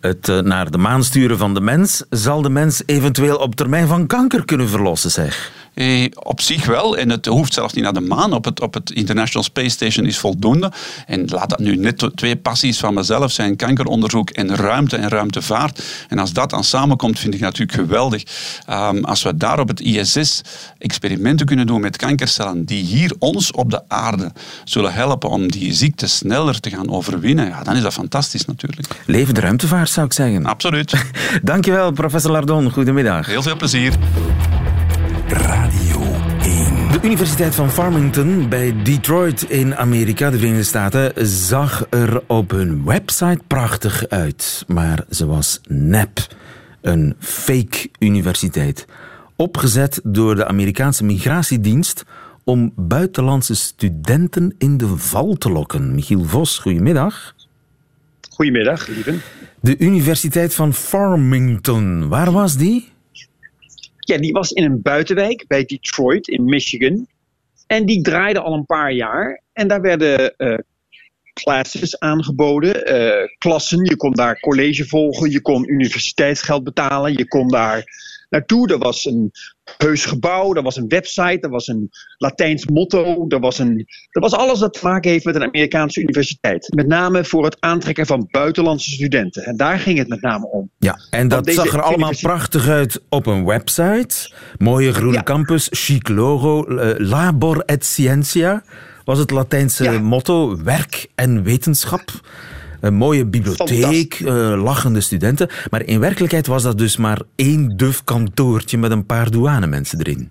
het 0.00 0.28
eh, 0.28 0.38
naar 0.38 0.70
de 0.70 0.78
maan 0.78 1.04
sturen 1.04 1.38
van 1.38 1.54
de 1.54 1.60
mens 1.60 2.02
zal 2.10 2.42
de 2.42 2.50
mens 2.50 2.82
eventueel 2.86 3.36
op 3.36 3.54
termijn 3.54 3.86
van 3.86 4.06
kanker 4.06 4.44
kunnen 4.44 4.68
verlossen, 4.68 5.10
zeg. 5.10 5.52
Eh, 5.76 6.04
op 6.22 6.40
zich 6.40 6.66
wel. 6.66 6.96
En 6.96 7.10
het 7.10 7.26
hoeft 7.26 7.52
zelfs 7.54 7.74
niet 7.74 7.84
naar 7.84 7.92
de 7.92 8.00
maan. 8.00 8.32
Op 8.32 8.44
het, 8.44 8.60
op 8.60 8.74
het 8.74 8.90
International 8.90 9.42
Space 9.42 9.68
Station 9.68 10.06
is 10.06 10.18
voldoende. 10.18 10.72
En 11.06 11.24
laat 11.26 11.50
dat 11.50 11.58
nu 11.58 11.76
net 11.76 12.10
twee 12.14 12.36
passies 12.36 12.78
van 12.78 12.94
mezelf 12.94 13.32
zijn. 13.32 13.56
Kankeronderzoek 13.56 14.30
en 14.30 14.56
ruimte 14.56 14.96
en 14.96 15.08
ruimtevaart. 15.08 15.82
En 16.08 16.18
als 16.18 16.32
dat 16.32 16.50
dan 16.50 16.64
samenkomt, 16.64 17.18
vind 17.18 17.34
ik 17.34 17.40
natuurlijk 17.40 17.72
geweldig. 17.78 18.22
Um, 18.70 19.04
als 19.04 19.22
we 19.22 19.36
daar 19.36 19.60
op 19.60 19.68
het 19.68 19.80
ISS 19.80 20.40
experimenten 20.78 21.46
kunnen 21.46 21.66
doen 21.66 21.80
met 21.80 21.96
kankercellen 21.96 22.64
die 22.64 22.84
hier 22.84 23.12
ons 23.18 23.50
op 23.50 23.70
de 23.70 23.88
aarde 23.88 24.32
zullen 24.64 24.92
helpen 24.92 25.30
om 25.30 25.50
die 25.50 25.72
ziekte 25.72 26.06
sneller 26.06 26.60
te 26.60 26.70
gaan 26.70 26.90
overwinnen, 26.90 27.46
ja, 27.46 27.62
dan 27.62 27.76
is 27.76 27.82
dat 27.82 27.92
fantastisch 27.92 28.44
natuurlijk. 28.44 28.88
Levende 29.06 29.40
ruimtevaart 29.40 29.90
zou 29.90 30.06
ik 30.06 30.12
zeggen. 30.12 30.46
Absoluut. 30.46 30.94
Dankjewel, 31.42 31.90
professor 31.90 32.30
Lardon. 32.30 32.70
Goedemiddag. 32.70 33.26
Heel 33.26 33.42
veel 33.42 33.56
plezier. 33.56 33.92
Radio 35.36 36.02
1. 36.42 36.92
De 36.92 36.98
Universiteit 37.02 37.54
van 37.54 37.70
Farmington 37.70 38.48
bij 38.48 38.82
Detroit 38.82 39.42
in 39.42 39.76
Amerika, 39.76 40.30
de 40.30 40.36
Verenigde 40.36 40.64
Staten, 40.64 41.26
zag 41.26 41.86
er 41.90 42.22
op 42.26 42.50
hun 42.50 42.84
website 42.84 43.40
prachtig 43.46 44.08
uit. 44.08 44.64
Maar 44.66 45.04
ze 45.10 45.26
was 45.26 45.60
nep. 45.68 46.18
Een 46.80 47.16
fake 47.18 47.88
universiteit. 47.98 48.86
Opgezet 49.36 50.00
door 50.04 50.34
de 50.34 50.46
Amerikaanse 50.46 51.04
Migratiedienst 51.04 52.04
om 52.44 52.72
buitenlandse 52.76 53.54
studenten 53.54 54.54
in 54.58 54.76
de 54.76 54.96
val 54.96 55.34
te 55.34 55.50
lokken. 55.50 55.94
Michiel 55.94 56.24
Vos, 56.24 56.58
goedemiddag. 56.58 57.34
Goedemiddag, 58.30 58.86
lieve. 58.86 59.14
De 59.60 59.78
Universiteit 59.78 60.54
van 60.54 60.74
Farmington, 60.74 62.08
waar 62.08 62.32
was 62.32 62.56
die? 62.56 62.94
Ja, 64.06 64.18
die 64.18 64.32
was 64.32 64.50
in 64.50 64.64
een 64.64 64.82
buitenwijk 64.82 65.44
bij 65.46 65.64
Detroit 65.64 66.28
in 66.28 66.44
Michigan. 66.44 67.06
En 67.66 67.86
die 67.86 68.02
draaide 68.02 68.40
al 68.40 68.54
een 68.54 68.66
paar 68.66 68.92
jaar. 68.92 69.42
En 69.52 69.68
daar 69.68 69.80
werden 69.80 70.34
uh, 70.38 70.58
classes 71.32 71.98
aangeboden, 71.98 72.94
uh, 72.94 73.28
klassen. 73.38 73.84
Je 73.84 73.96
kon 73.96 74.12
daar 74.12 74.40
college 74.40 74.84
volgen, 74.84 75.30
je 75.30 75.40
kon 75.40 75.70
universiteitsgeld 75.70 76.64
betalen, 76.64 77.12
je 77.12 77.28
kon 77.28 77.48
daar 77.48 77.84
naartoe. 78.28 78.72
Er 78.72 78.78
was 78.78 79.04
een 79.04 79.32
heus 79.76 80.04
gebouw, 80.04 80.54
er 80.54 80.62
was 80.62 80.76
een 80.76 80.88
website, 80.88 81.38
er 81.40 81.50
was 81.50 81.66
een 81.66 81.90
Latijns 82.18 82.66
motto, 82.66 83.24
er 83.28 83.40
was, 83.40 83.58
een, 83.58 83.86
er 84.10 84.20
was 84.20 84.32
alles 84.32 84.58
dat 84.58 84.72
te 84.72 84.80
maken 84.82 85.10
heeft 85.10 85.24
met 85.24 85.34
een 85.34 85.42
Amerikaanse 85.42 86.00
universiteit. 86.00 86.72
Met 86.74 86.86
name 86.86 87.24
voor 87.24 87.44
het 87.44 87.56
aantrekken 87.60 88.06
van 88.06 88.28
buitenlandse 88.30 88.90
studenten. 88.90 89.44
En 89.44 89.56
daar 89.56 89.78
ging 89.78 89.98
het 89.98 90.08
met 90.08 90.20
name 90.20 90.46
om. 90.46 90.70
Ja, 90.78 90.98
en 91.10 91.28
dat 91.28 91.50
zag 91.50 91.72
er 91.72 91.82
allemaal 91.82 92.14
prachtig 92.20 92.68
uit 92.68 93.02
op 93.08 93.26
een 93.26 93.44
website. 93.44 94.34
Mooie 94.58 94.92
groene 94.92 95.22
campus, 95.22 95.68
chic 95.70 96.08
logo, 96.08 96.68
uh, 96.68 96.94
labor 96.98 97.62
et 97.64 97.84
scientia 97.84 98.62
was 99.04 99.18
het 99.18 99.30
Latijnse 99.30 99.90
motto, 99.90 100.62
werk 100.62 101.06
en 101.14 101.42
wetenschap. 101.42 102.10
Een 102.86 102.94
mooie 102.94 103.26
bibliotheek, 103.26 104.20
uh, 104.20 104.62
lachende 104.62 105.00
studenten. 105.00 105.48
Maar 105.70 105.84
in 105.84 106.00
werkelijkheid 106.00 106.46
was 106.46 106.62
dat 106.62 106.78
dus 106.78 106.96
maar 106.96 107.20
één 107.34 107.76
duf 107.76 108.04
kantoortje 108.04 108.78
met 108.78 108.90
een 108.90 109.06
paar 109.06 109.30
douanemensen 109.30 109.98
erin. 109.98 110.30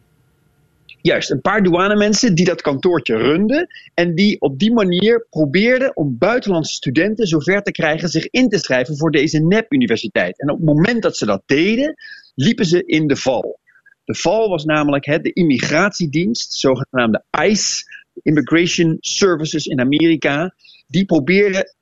Juist, 1.01 1.31
een 1.31 1.41
paar 1.41 1.63
douanemensen 1.63 2.35
die 2.35 2.45
dat 2.45 2.61
kantoortje 2.61 3.17
runden 3.17 3.67
en 3.93 4.15
die 4.15 4.41
op 4.41 4.59
die 4.59 4.73
manier 4.73 5.25
probeerden 5.29 5.95
om 5.95 6.17
buitenlandse 6.17 6.73
studenten 6.73 7.27
zover 7.27 7.61
te 7.61 7.71
krijgen 7.71 8.09
zich 8.09 8.27
in 8.29 8.49
te 8.49 8.57
schrijven 8.57 8.97
voor 8.97 9.11
deze 9.11 9.39
nep-universiteit. 9.39 10.39
En 10.39 10.51
op 10.51 10.57
het 10.57 10.65
moment 10.65 11.01
dat 11.01 11.17
ze 11.17 11.25
dat 11.25 11.43
deden, 11.45 11.95
liepen 12.35 12.65
ze 12.65 12.85
in 12.85 13.07
de 13.07 13.15
val. 13.15 13.59
De 14.03 14.15
val 14.15 14.49
was 14.49 14.65
namelijk 14.65 15.05
hè, 15.05 15.19
de 15.19 15.33
immigratiedienst, 15.33 16.53
zogenaamde 16.53 17.23
ICE, 17.47 17.83
Immigration 18.21 18.97
Services 18.99 19.65
in 19.65 19.79
Amerika, 19.79 20.53
die 20.87 21.05
probeerden 21.05 21.75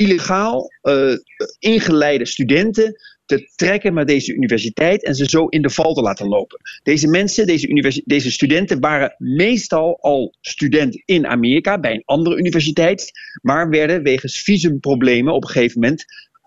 illegaal 0.00 0.70
uh, 0.82 1.16
ingeleide 1.58 2.26
studenten 2.26 2.94
te 3.24 3.50
trekken 3.56 3.94
naar 3.94 4.06
deze 4.06 4.34
universiteit 4.34 5.04
en 5.04 5.14
ze 5.14 5.24
zo 5.24 5.46
in 5.46 5.62
de 5.62 5.70
val 5.70 5.94
te 5.94 6.00
laten 6.00 6.28
lopen. 6.28 6.60
Deze 6.82 7.08
mensen, 7.08 7.46
deze, 7.46 8.02
deze 8.04 8.30
studenten, 8.30 8.80
waren 8.80 9.14
meestal 9.18 9.98
al 10.00 10.34
student 10.40 11.02
in 11.04 11.26
Amerika 11.26 11.80
bij 11.80 11.92
een 11.92 12.02
andere 12.04 12.36
universiteit, 12.36 13.10
maar 13.42 13.68
werden 13.68 14.02
wegens 14.02 14.42
visumproblemen 14.42 15.34
op 15.34 15.42
een 15.42 15.50
gegeven 15.50 15.80
moment 15.80 16.04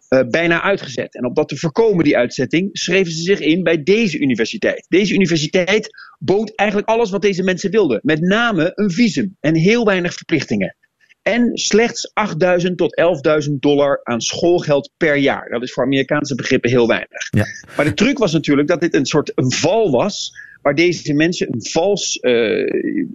uh, 0.09 0.19
bijna 0.29 0.61
uitgezet. 0.61 1.15
En 1.15 1.25
om 1.25 1.33
dat 1.33 1.47
te 1.47 1.57
voorkomen, 1.57 2.03
die 2.03 2.17
uitzetting, 2.17 2.69
schreven 2.71 3.11
ze 3.11 3.21
zich 3.21 3.39
in 3.39 3.63
bij 3.63 3.83
deze 3.83 4.19
universiteit. 4.19 4.85
Deze 4.89 5.13
universiteit 5.13 5.89
bood 6.19 6.55
eigenlijk 6.55 6.89
alles 6.89 7.09
wat 7.09 7.21
deze 7.21 7.43
mensen 7.43 7.71
wilden. 7.71 7.99
Met 8.03 8.21
name 8.21 8.71
een 8.75 8.91
visum 8.91 9.37
en 9.39 9.55
heel 9.55 9.85
weinig 9.85 10.13
verplichtingen. 10.13 10.75
En 11.23 11.57
slechts 11.57 12.11
8.000 12.65 12.75
tot 12.75 13.01
11.000 13.47 13.51
dollar 13.51 13.99
aan 14.03 14.21
schoolgeld 14.21 14.89
per 14.97 15.15
jaar. 15.15 15.49
Dat 15.49 15.63
is 15.63 15.73
voor 15.73 15.83
Amerikaanse 15.83 16.35
begrippen 16.35 16.69
heel 16.69 16.87
weinig. 16.87 17.27
Ja. 17.29 17.45
Maar 17.75 17.85
de 17.85 17.93
truc 17.93 18.17
was 18.17 18.33
natuurlijk 18.33 18.67
dat 18.67 18.81
dit 18.81 18.93
een 18.93 19.05
soort 19.05 19.31
een 19.35 19.51
val 19.51 19.91
was. 19.91 20.31
Waar 20.63 20.75
deze 20.75 21.13
mensen 21.13 21.47
een 21.53 21.65
vals, 21.65 22.17
uh, 22.21 22.67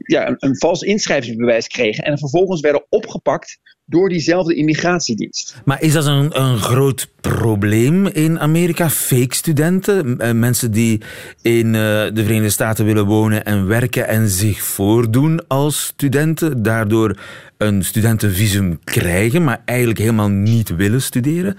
ja, 0.02 0.36
een, 0.38 0.56
vals 0.56 0.82
inschrijvingsbewijs 0.82 1.66
kregen. 1.66 2.04
En 2.04 2.18
vervolgens 2.18 2.60
werden 2.60 2.86
opgepakt 2.88 3.58
door 3.84 4.08
diezelfde 4.08 4.54
immigratiedienst. 4.54 5.60
Maar 5.64 5.82
is 5.82 5.92
dat 5.92 6.06
een, 6.06 6.40
een 6.40 6.58
groot 6.58 7.08
probleem 7.20 8.06
in 8.06 8.40
Amerika? 8.40 8.90
Fake 8.90 9.34
studenten? 9.34 10.18
Eh, 10.18 10.32
mensen 10.32 10.70
die 10.70 11.00
in 11.42 11.66
uh, 11.66 11.72
de 11.72 12.10
Verenigde 12.14 12.50
Staten 12.50 12.84
willen 12.84 13.06
wonen 13.06 13.44
en 13.44 13.66
werken 13.66 14.08
en 14.08 14.28
zich 14.28 14.62
voordoen 14.62 15.46
als 15.46 15.84
studenten, 15.84 16.62
daardoor 16.62 17.18
een 17.56 17.84
studentenvisum 17.84 18.78
krijgen, 18.84 19.44
maar 19.44 19.62
eigenlijk 19.64 19.98
helemaal 19.98 20.28
niet 20.28 20.76
willen 20.76 21.02
studeren? 21.02 21.56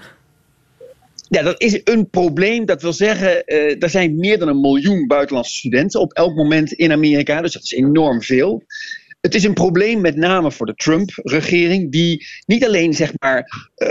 Ja, 1.30 1.42
dat 1.42 1.60
is 1.60 1.80
een 1.84 2.10
probleem. 2.10 2.64
Dat 2.64 2.82
wil 2.82 2.92
zeggen, 2.92 3.42
uh, 3.46 3.82
er 3.82 3.90
zijn 3.90 4.16
meer 4.16 4.38
dan 4.38 4.48
een 4.48 4.60
miljoen 4.60 5.06
buitenlandse 5.06 5.56
studenten 5.56 6.00
op 6.00 6.12
elk 6.12 6.34
moment 6.34 6.72
in 6.72 6.92
Amerika. 6.92 7.40
Dus 7.40 7.52
dat 7.52 7.62
is 7.62 7.72
enorm 7.72 8.22
veel. 8.22 8.64
Het 9.20 9.34
is 9.34 9.44
een 9.44 9.54
probleem 9.54 10.00
met 10.00 10.16
name 10.16 10.52
voor 10.52 10.66
de 10.66 10.74
Trump-regering, 10.74 11.92
die 11.92 12.26
niet 12.46 12.64
alleen 12.64 12.94
zeg 12.94 13.12
maar, 13.18 13.70
uh, 13.76 13.88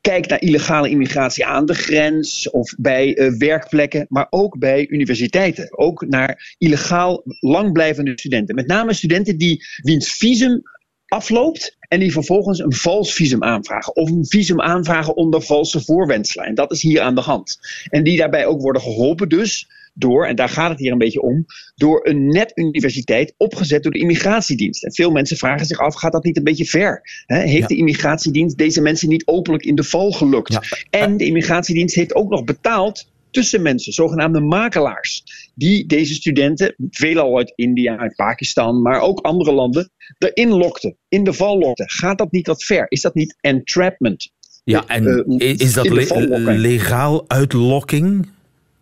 kijkt 0.00 0.28
naar 0.28 0.40
illegale 0.40 0.88
immigratie 0.88 1.46
aan 1.46 1.66
de 1.66 1.74
grens 1.74 2.50
of 2.50 2.74
bij 2.78 3.18
uh, 3.18 3.38
werkplekken, 3.38 4.06
maar 4.08 4.26
ook 4.30 4.58
bij 4.58 4.88
universiteiten. 4.88 5.78
Ook 5.78 6.06
naar 6.08 6.54
illegaal 6.58 7.22
langblijvende 7.24 8.12
studenten. 8.14 8.54
Met 8.54 8.66
name 8.66 8.94
studenten 8.94 9.38
die 9.38 9.64
wiens 9.82 10.12
visum 10.12 10.62
afloopt 11.08 11.76
en 11.88 12.00
die 12.00 12.12
vervolgens 12.12 12.58
een 12.58 12.72
vals 12.72 13.14
visum 13.14 13.42
aanvragen. 13.42 13.96
Of 13.96 14.10
een 14.10 14.26
visum 14.26 14.60
aanvragen 14.60 15.16
onder 15.16 15.42
valse 15.42 15.84
voorwendselen. 15.84 16.46
En 16.46 16.54
dat 16.54 16.72
is 16.72 16.82
hier 16.82 17.00
aan 17.00 17.14
de 17.14 17.20
hand. 17.20 17.58
En 17.90 18.04
die 18.04 18.16
daarbij 18.16 18.46
ook 18.46 18.60
worden 18.60 18.82
geholpen 18.82 19.28
dus 19.28 19.68
door, 19.94 20.26
en 20.26 20.36
daar 20.36 20.48
gaat 20.48 20.70
het 20.70 20.78
hier 20.78 20.92
een 20.92 20.98
beetje 20.98 21.22
om, 21.22 21.46
door 21.74 22.06
een 22.06 22.26
net-universiteit 22.26 23.34
opgezet 23.36 23.82
door 23.82 23.92
de 23.92 23.98
immigratiedienst. 23.98 24.84
En 24.84 24.94
veel 24.94 25.10
mensen 25.10 25.36
vragen 25.36 25.66
zich 25.66 25.78
af, 25.78 25.94
gaat 25.94 26.12
dat 26.12 26.24
niet 26.24 26.36
een 26.36 26.44
beetje 26.44 26.64
ver? 26.64 27.02
heeft 27.26 27.68
de 27.68 27.76
immigratiedienst 27.76 28.58
deze 28.58 28.80
mensen 28.80 29.08
niet 29.08 29.26
openlijk 29.26 29.64
in 29.64 29.74
de 29.74 29.84
val 29.84 30.10
gelukt? 30.10 30.84
En 30.90 31.16
de 31.16 31.24
immigratiedienst 31.24 31.94
heeft 31.94 32.14
ook 32.14 32.30
nog 32.30 32.44
betaald 32.44 33.06
tussen 33.30 33.62
mensen, 33.62 33.92
zogenaamde 33.92 34.40
makelaars, 34.40 35.22
die 35.54 35.86
deze 35.86 36.14
studenten, 36.14 36.74
veelal 36.90 37.36
uit 37.36 37.52
India, 37.54 37.96
uit 37.96 38.16
Pakistan, 38.16 38.82
maar 38.82 39.00
ook 39.00 39.20
andere 39.20 39.52
landen, 39.52 39.90
erin 40.18 40.48
lokten, 40.48 40.96
in 41.08 41.24
de 41.24 41.32
val 41.32 41.58
lokten. 41.58 41.90
Gaat 41.90 42.18
dat 42.18 42.32
niet 42.32 42.46
wat 42.46 42.64
ver? 42.64 42.86
Is 42.88 43.00
dat 43.00 43.14
niet 43.14 43.36
entrapment? 43.40 44.30
Ja, 44.64 44.86
en 44.86 45.26
uh, 45.38 45.50
is 45.58 45.72
dat 45.72 45.88
le 45.88 46.58
legaal 46.58 47.24
uitlokking? 47.28 48.28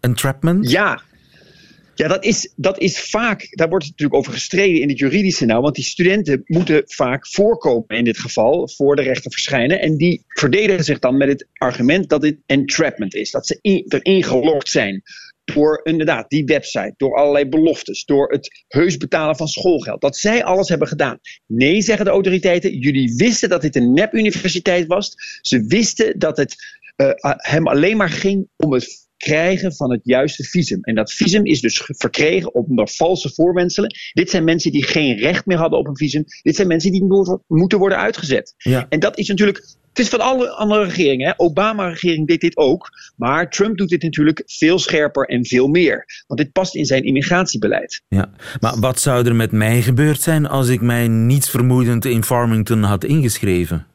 Entrapment? 0.00 0.70
Ja, 0.70 1.00
Ja, 1.96 2.08
dat 2.08 2.24
is, 2.24 2.52
dat 2.56 2.80
is 2.80 3.00
vaak, 3.00 3.46
daar 3.50 3.68
wordt 3.68 3.84
het 3.84 3.92
natuurlijk 3.92 4.20
over 4.20 4.32
gestreden 4.32 4.80
in 4.80 4.88
het 4.88 4.98
juridische 4.98 5.44
nou, 5.44 5.62
want 5.62 5.74
die 5.74 5.84
studenten 5.84 6.42
moeten 6.44 6.82
vaak 6.86 7.26
voorkomen 7.26 7.88
in 7.88 8.04
dit 8.04 8.18
geval, 8.18 8.68
voor 8.68 8.96
de 8.96 9.02
rechter 9.02 9.30
verschijnen. 9.30 9.80
En 9.80 9.96
die 9.96 10.24
verdedigen 10.28 10.84
zich 10.84 10.98
dan 10.98 11.16
met 11.16 11.28
het 11.28 11.46
argument 11.52 12.08
dat 12.08 12.20
dit 12.20 12.36
entrapment 12.46 13.14
is, 13.14 13.30
dat 13.30 13.46
ze 13.46 13.58
in, 13.60 13.84
erin 13.88 14.22
gelokt 14.22 14.68
zijn 14.68 15.02
door 15.44 15.80
inderdaad 15.82 16.30
die 16.30 16.44
website, 16.44 16.94
door 16.96 17.16
allerlei 17.16 17.48
beloftes, 17.48 18.04
door 18.04 18.30
het 18.32 18.64
heus 18.68 18.96
betalen 18.96 19.36
van 19.36 19.48
schoolgeld. 19.48 20.00
Dat 20.00 20.16
zij 20.16 20.44
alles 20.44 20.68
hebben 20.68 20.88
gedaan. 20.88 21.18
Nee, 21.46 21.82
zeggen 21.82 22.04
de 22.04 22.10
autoriteiten, 22.10 22.78
jullie 22.78 23.14
wisten 23.16 23.48
dat 23.48 23.62
dit 23.62 23.76
een 23.76 23.92
nep-universiteit 23.92 24.86
was. 24.86 25.14
Ze 25.40 25.64
wisten 25.66 26.18
dat 26.18 26.36
het 26.36 26.54
uh, 26.96 27.10
hem 27.36 27.68
alleen 27.68 27.96
maar 27.96 28.10
ging 28.10 28.48
om 28.56 28.72
het 28.72 29.05
krijgen 29.16 29.74
van 29.74 29.90
het 29.90 30.00
juiste 30.02 30.44
visum. 30.44 30.82
En 30.82 30.94
dat 30.94 31.12
visum 31.12 31.44
is 31.44 31.60
dus 31.60 31.82
verkregen 31.84 32.54
onder 32.54 32.88
valse 32.88 33.34
voorwenselen. 33.34 33.94
Dit 34.12 34.30
zijn 34.30 34.44
mensen 34.44 34.72
die 34.72 34.84
geen 34.84 35.16
recht 35.16 35.46
meer 35.46 35.58
hadden 35.58 35.78
op 35.78 35.86
een 35.86 35.96
visum. 35.96 36.24
Dit 36.42 36.56
zijn 36.56 36.68
mensen 36.68 36.92
die 36.92 37.04
moeten 37.46 37.78
worden 37.78 37.98
uitgezet. 37.98 38.54
Ja. 38.56 38.86
En 38.88 39.00
dat 39.00 39.18
is 39.18 39.28
natuurlijk 39.28 39.76
het 39.96 40.04
is 40.04 40.10
van 40.10 40.20
alle 40.20 40.50
andere 40.50 40.84
regeringen. 40.84 41.34
Obama-regering 41.36 42.26
deed 42.26 42.40
dit 42.40 42.56
ook. 42.56 42.88
Maar 43.16 43.50
Trump 43.50 43.76
doet 43.78 43.88
dit 43.88 44.02
natuurlijk 44.02 44.42
veel 44.46 44.78
scherper 44.78 45.24
en 45.24 45.46
veel 45.46 45.68
meer. 45.68 46.04
Want 46.26 46.40
dit 46.40 46.52
past 46.52 46.74
in 46.74 46.84
zijn 46.84 47.04
immigratiebeleid. 47.04 48.02
Ja, 48.08 48.30
maar 48.60 48.80
wat 48.80 49.00
zou 49.00 49.26
er 49.26 49.34
met 49.34 49.52
mij 49.52 49.82
gebeurd 49.82 50.20
zijn 50.20 50.46
als 50.46 50.68
ik 50.68 50.80
mij 50.80 51.08
niets 51.08 51.50
vermoedend 51.50 52.04
in 52.04 52.24
Farmington 52.24 52.82
had 52.82 53.04
ingeschreven? 53.04 53.86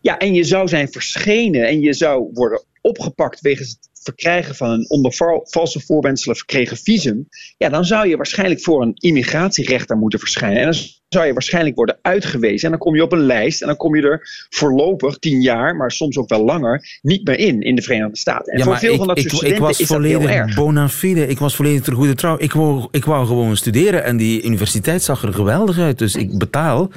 Ja, 0.00 0.18
en 0.18 0.34
je 0.34 0.44
zou 0.44 0.68
zijn 0.68 0.88
verschenen 0.88 1.68
en 1.68 1.80
je 1.80 1.92
zou 1.92 2.30
worden 2.32 2.64
opgepakt 2.80 3.40
wegens 3.40 3.68
het 3.68 3.88
verkrijgen 4.06 4.54
van 4.54 4.70
een 4.70 4.90
onder 4.90 5.12
valse 5.42 5.80
voorwendselen 5.80 6.36
verkregen 6.36 6.76
visum, 6.76 7.28
ja, 7.56 7.68
dan 7.68 7.84
zou 7.84 8.08
je 8.08 8.16
waarschijnlijk 8.16 8.60
voor 8.60 8.82
een 8.82 8.94
immigratierechter 8.94 9.96
moeten 9.96 10.18
verschijnen. 10.18 10.58
En 10.58 10.64
dan 10.64 10.80
zou 11.08 11.26
je 11.26 11.32
waarschijnlijk 11.32 11.76
worden 11.76 11.98
uitgewezen. 12.02 12.64
En 12.64 12.70
dan 12.70 12.78
kom 12.78 12.94
je 12.94 13.02
op 13.02 13.12
een 13.12 13.26
lijst 13.26 13.60
en 13.60 13.66
dan 13.66 13.76
kom 13.76 13.96
je 13.96 14.02
er 14.02 14.46
voorlopig 14.50 15.18
tien 15.18 15.40
jaar, 15.40 15.76
maar 15.76 15.90
soms 15.90 16.16
ook 16.16 16.28
wel 16.28 16.44
langer, 16.44 16.98
niet 17.02 17.26
meer 17.26 17.38
in 17.38 17.60
in 17.60 17.74
de 17.74 17.82
Verenigde 17.82 18.16
Staten. 18.16 18.52
En 18.52 18.58
ja, 18.58 18.64
voor 18.64 18.78
veel 18.78 18.92
ik, 18.92 18.98
van 18.98 19.06
dat 19.06 19.18
ik, 19.18 19.22
soort 19.22 19.36
studenten 19.36 19.62
ik 19.62 19.68
was 19.68 19.80
is 19.80 19.86
volledig 19.86 20.20
dat 20.20 20.28
heel 20.28 20.38
erg. 20.38 20.54
bona 20.54 20.88
fide. 20.88 21.26
Ik 21.26 21.38
was 21.38 21.56
volledig 21.56 21.82
ter 21.82 21.94
goede 21.94 22.14
trouw. 22.14 22.36
Ik 22.38 22.52
wou, 22.52 22.88
ik 22.90 23.04
wou 23.04 23.26
gewoon 23.26 23.56
studeren 23.56 24.04
en 24.04 24.16
die 24.16 24.42
universiteit 24.42 25.02
zag 25.02 25.22
er 25.22 25.32
geweldig 25.32 25.78
uit. 25.78 25.98
Dus 25.98 26.14
ik 26.14 26.38
betaal 26.38 26.90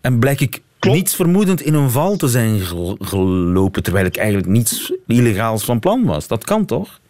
en 0.00 0.18
blijk 0.18 0.40
ik 0.40 0.60
niets 0.84 1.14
vermoedend 1.14 1.60
in 1.60 1.74
een 1.74 1.90
val 1.90 2.16
te 2.16 2.28
zijn 2.28 2.60
gelopen, 2.98 3.82
terwijl 3.82 4.06
ik 4.06 4.16
eigenlijk 4.16 4.48
niets 4.48 4.92
illegaals 5.06 5.64
van 5.64 5.80
plan 5.80 6.04
was. 6.04 6.28
Dat 6.28 6.44
kan 6.44 6.66
toch? 6.66 7.00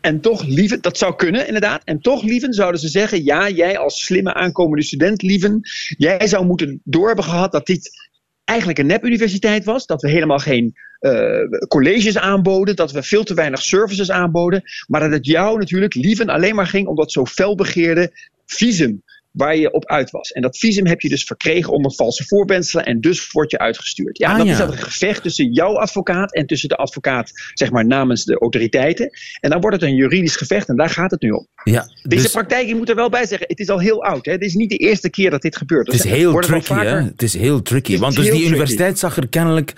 En 0.00 0.20
toch, 0.20 0.44
lieven, 0.46 0.80
dat 0.80 0.98
zou 0.98 1.16
kunnen 1.16 1.46
inderdaad. 1.46 1.82
En 1.84 2.00
toch, 2.00 2.22
lieven, 2.22 2.52
zouden 2.52 2.80
ze 2.80 2.88
zeggen: 2.88 3.24
ja, 3.24 3.48
jij 3.48 3.78
als 3.78 4.04
slimme 4.04 4.34
aankomende 4.34 4.84
student, 4.84 5.22
lieven, 5.22 5.60
jij 5.96 6.26
zou 6.26 6.46
moeten 6.46 6.80
door 6.84 7.06
hebben 7.06 7.24
gehad 7.24 7.52
dat 7.52 7.66
dit 7.66 7.90
eigenlijk 8.44 8.78
een 8.78 8.86
nepuniversiteit 8.86 9.64
was. 9.64 9.86
Dat 9.86 10.02
we 10.02 10.10
helemaal 10.10 10.38
geen 10.38 10.74
uh, 11.00 11.38
colleges 11.68 12.18
aanboden, 12.18 12.76
dat 12.76 12.92
we 12.92 13.02
veel 13.02 13.24
te 13.24 13.34
weinig 13.34 13.62
services 13.62 14.10
aanboden. 14.10 14.62
Maar 14.86 15.00
dat 15.00 15.10
het 15.10 15.26
jou 15.26 15.58
natuurlijk, 15.58 15.94
lieven, 15.94 16.28
alleen 16.28 16.54
maar 16.54 16.66
ging 16.66 16.86
om 16.86 16.96
dat 16.96 17.12
zo 17.12 17.24
felbegeerde 17.24 18.12
visum 18.46 19.02
waar 19.34 19.56
je 19.56 19.72
op 19.72 19.86
uit 19.86 20.10
was. 20.10 20.30
En 20.32 20.42
dat 20.42 20.58
visum 20.58 20.86
heb 20.86 21.00
je 21.00 21.08
dus 21.08 21.24
verkregen 21.24 21.72
onder 21.72 21.92
valse 21.92 22.24
voorwenselen 22.26 22.84
en 22.86 23.00
dus 23.00 23.30
word 23.30 23.50
je 23.50 23.58
uitgestuurd. 23.58 24.18
Ja, 24.18 24.30
Ah, 24.30 24.36
dat 24.36 24.46
ja. 24.46 24.52
is 24.52 24.58
dat 24.58 24.72
een 24.72 24.78
gevecht 24.78 25.22
tussen 25.22 25.52
jouw 25.52 25.78
advocaat 25.78 26.34
en 26.34 26.46
tussen 26.46 26.68
de 26.68 26.76
advocaat, 26.76 27.30
zeg 27.54 27.70
maar, 27.70 27.86
namens 27.86 28.24
de 28.24 28.38
autoriteiten. 28.38 29.10
En 29.40 29.50
dan 29.50 29.60
wordt 29.60 29.80
het 29.80 29.90
een 29.90 29.94
juridisch 29.96 30.36
gevecht 30.36 30.68
en 30.68 30.76
daar 30.76 30.90
gaat 30.90 31.10
het 31.10 31.20
nu 31.22 31.30
om. 31.30 31.46
Ja, 31.64 31.88
Deze 32.02 32.22
dus 32.22 32.32
praktijk, 32.32 32.66
je 32.68 32.74
moet 32.74 32.88
er 32.88 32.94
wel 32.94 33.08
bij 33.08 33.26
zeggen, 33.26 33.46
het 33.48 33.58
is 33.58 33.68
al 33.68 33.80
heel 33.80 34.02
oud. 34.04 34.26
Hè? 34.26 34.32
Het 34.32 34.42
is 34.42 34.54
niet 34.54 34.70
de 34.70 34.76
eerste 34.76 35.10
keer 35.10 35.30
dat 35.30 35.42
dit 35.42 35.56
gebeurt. 35.56 35.86
het 35.86 35.94
is 35.96 36.04
Er 36.04 36.10
heel 36.10 36.32
tricky, 36.40 36.52
hè? 36.68 36.74
vaker- 36.74 37.02
Het 37.02 37.22
is 37.22 37.34
heel 37.36 37.62
tricky. 37.62 37.86
Het 37.86 37.94
is 37.94 38.00
Want 38.00 38.14
dus 38.14 38.24
die 38.24 38.32
tricky. 38.32 38.48
universiteit 38.50 38.98
zag 38.98 39.16
er 39.16 39.28
kennelijk 39.28 39.72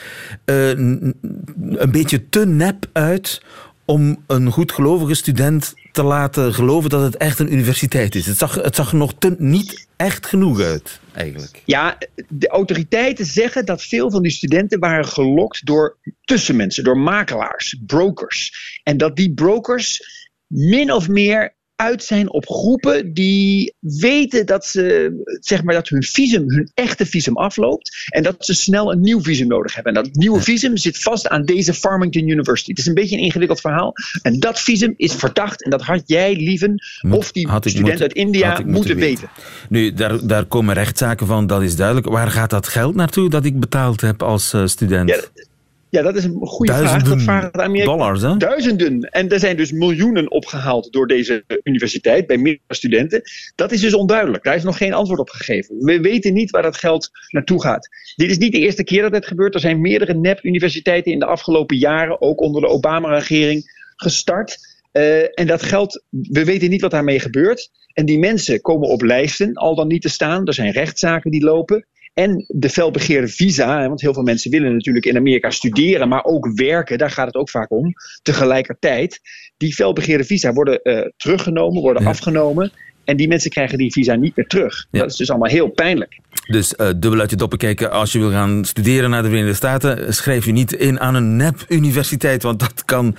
eh, 0.44 0.68
een 0.68 1.90
beetje 1.90 2.28
te 2.28 2.46
nep 2.46 2.86
uit 2.92 3.42
om 3.86 4.24
een 4.26 4.50
goedgelovige 4.50 5.14
student 5.14 5.74
te 5.92 6.02
laten 6.02 6.54
geloven 6.54 6.90
dat 6.90 7.02
het 7.02 7.16
echt 7.16 7.38
een 7.38 7.52
universiteit 7.52 8.14
is. 8.14 8.26
Het 8.26 8.38
zag, 8.38 8.54
het 8.54 8.74
zag 8.74 8.92
nog 8.92 9.14
niet 9.38 9.86
echt 9.96 10.26
genoeg 10.26 10.60
uit, 10.60 11.00
eigenlijk. 11.12 11.62
Ja, 11.64 11.98
de 12.28 12.48
autoriteiten 12.48 13.26
zeggen 13.26 13.66
dat 13.66 13.82
veel 13.82 14.10
van 14.10 14.22
die 14.22 14.30
studenten 14.30 14.78
waren 14.78 15.06
gelokt 15.06 15.66
door 15.66 15.96
tussenmensen, 16.24 16.84
door 16.84 16.98
makelaars, 16.98 17.76
brokers. 17.86 18.52
En 18.82 18.96
dat 18.96 19.16
die 19.16 19.34
brokers 19.34 20.00
min 20.46 20.92
of 20.92 21.08
meer 21.08 21.55
uit 21.76 22.02
zijn 22.04 22.32
op 22.32 22.48
groepen 22.48 23.12
die 23.12 23.74
weten 23.80 24.46
dat, 24.46 24.66
ze, 24.66 25.12
zeg 25.40 25.62
maar, 25.62 25.74
dat 25.74 25.88
hun 25.88 26.02
visum, 26.02 26.50
hun 26.50 26.70
echte 26.74 27.06
visum 27.06 27.36
afloopt. 27.36 27.90
En 28.08 28.22
dat 28.22 28.34
ze 28.38 28.54
snel 28.54 28.92
een 28.92 29.00
nieuw 29.00 29.20
visum 29.20 29.46
nodig 29.46 29.74
hebben. 29.74 29.94
En 29.94 30.02
dat 30.02 30.14
nieuwe 30.14 30.40
visum 30.40 30.76
zit 30.76 31.02
vast 31.02 31.28
aan 31.28 31.44
deze 31.44 31.74
Farmington 31.74 32.28
University. 32.28 32.70
Het 32.70 32.78
is 32.78 32.86
een 32.86 32.94
beetje 32.94 33.16
een 33.16 33.22
ingewikkeld 33.22 33.60
verhaal. 33.60 33.92
En 34.22 34.40
dat 34.40 34.60
visum 34.60 34.94
is 34.96 35.12
verdacht. 35.12 35.64
En 35.64 35.70
dat 35.70 35.82
had 35.82 36.02
jij, 36.06 36.34
lieven, 36.36 36.82
of 37.10 37.32
die 37.32 37.48
student 37.48 37.80
moeten- 37.80 38.00
uit 38.00 38.12
India 38.12 38.60
moeten 38.64 38.96
weten. 38.96 39.28
Nu, 39.68 39.92
daar, 39.92 40.26
daar 40.26 40.44
komen 40.44 40.74
rechtszaken 40.74 41.26
van, 41.26 41.46
dat 41.46 41.62
is 41.62 41.76
duidelijk. 41.76 42.08
Waar 42.08 42.30
gaat 42.30 42.50
dat 42.50 42.68
geld 42.68 42.94
naartoe 42.94 43.30
dat 43.30 43.44
ik 43.44 43.60
betaald 43.60 44.00
heb 44.00 44.22
als 44.22 44.52
eh, 44.52 44.66
student? 44.66 45.08
Ja, 45.08 45.44
Ja, 45.90 46.02
dat 46.02 46.16
is 46.16 46.24
een 46.24 46.46
goede 46.46 46.72
vraag. 46.72 46.84
Duizenden 46.84 47.16
Dat 47.16 47.22
vragen 47.22 47.72
de 47.72 47.84
dollars, 47.84 48.22
hè? 48.22 48.36
Duizenden. 48.36 49.00
En 49.00 49.28
er 49.28 49.38
zijn 49.38 49.56
dus 49.56 49.72
miljoenen 49.72 50.30
opgehaald 50.30 50.92
door 50.92 51.06
deze 51.06 51.44
universiteit 51.62 52.26
bij 52.26 52.36
meerdere 52.36 52.74
studenten. 52.74 53.22
Dat 53.54 53.72
is 53.72 53.80
dus 53.80 53.94
onduidelijk. 53.94 54.44
Daar 54.44 54.54
is 54.54 54.62
nog 54.62 54.76
geen 54.76 54.92
antwoord 54.92 55.20
op 55.20 55.30
gegeven. 55.30 55.76
We 55.78 56.00
weten 56.00 56.32
niet 56.32 56.50
waar 56.50 56.62
dat 56.62 56.76
geld 56.76 57.10
naartoe 57.28 57.62
gaat. 57.62 57.88
Dit 58.16 58.30
is 58.30 58.38
niet 58.38 58.52
de 58.52 58.58
eerste 58.58 58.84
keer 58.84 59.02
dat 59.02 59.12
dit 59.12 59.26
gebeurt. 59.26 59.54
Er 59.54 59.60
zijn 59.60 59.80
meerdere 59.80 60.14
nep-universiteiten 60.14 61.12
in 61.12 61.18
de 61.18 61.26
afgelopen 61.26 61.76
jaren, 61.76 62.20
ook 62.20 62.40
onder 62.40 62.60
de 62.60 62.68
Obama-regering, 62.68 63.74
gestart. 63.96 64.58
Eh, 64.92 65.38
en 65.38 65.46
dat 65.46 65.62
geld, 65.62 66.04
we 66.10 66.44
weten 66.44 66.70
niet 66.70 66.80
wat 66.80 66.90
daarmee 66.90 67.20
gebeurt. 67.20 67.70
En 67.92 68.06
die 68.06 68.18
mensen 68.18 68.60
komen 68.60 68.88
op 68.88 69.02
lijsten, 69.02 69.54
al 69.54 69.74
dan 69.74 69.88
niet 69.88 70.02
te 70.02 70.08
staan. 70.08 70.46
Er 70.46 70.54
zijn 70.54 70.72
rechtszaken 70.72 71.30
die 71.30 71.44
lopen. 71.44 71.86
En 72.18 72.44
de 72.48 72.68
felbegeerde 72.70 73.28
visa, 73.28 73.88
want 73.88 74.00
heel 74.00 74.14
veel 74.14 74.22
mensen 74.22 74.50
willen 74.50 74.72
natuurlijk 74.72 75.06
in 75.06 75.16
Amerika 75.16 75.50
studeren, 75.50 76.08
maar 76.08 76.24
ook 76.24 76.50
werken, 76.54 76.98
daar 76.98 77.10
gaat 77.10 77.26
het 77.26 77.34
ook 77.34 77.50
vaak 77.50 77.70
om, 77.70 77.92
tegelijkertijd. 78.22 79.20
Die 79.56 79.74
felbegeerde 79.74 80.24
visa 80.24 80.52
worden 80.52 80.82
eh, 80.82 81.10
teruggenomen, 81.16 81.82
worden 81.82 82.02
Ja. 82.02 82.08
afgenomen. 82.08 82.72
En 83.06 83.16
die 83.16 83.28
mensen 83.28 83.50
krijgen 83.50 83.78
die 83.78 83.92
visa 83.92 84.14
niet 84.14 84.36
meer 84.36 84.46
terug. 84.46 84.86
Ja. 84.90 85.00
Dat 85.00 85.10
is 85.10 85.16
dus 85.16 85.30
allemaal 85.30 85.48
heel 85.50 85.68
pijnlijk. 85.68 86.18
Dus 86.46 86.74
eh, 86.76 86.86
dubbel 86.96 87.20
uit 87.20 87.30
je 87.30 87.36
doppen 87.36 87.58
kijken. 87.58 87.90
Als 87.90 88.12
je 88.12 88.18
wil 88.18 88.30
gaan 88.30 88.64
studeren 88.64 89.10
naar 89.10 89.22
de 89.22 89.28
Verenigde 89.28 89.54
Staten, 89.56 90.14
schrijf 90.14 90.44
je 90.44 90.52
niet 90.52 90.72
in 90.72 91.00
aan 91.00 91.14
een 91.14 91.36
nep-universiteit, 91.36 92.42
want 92.42 92.60
dat 92.60 92.84
kan 92.84 93.16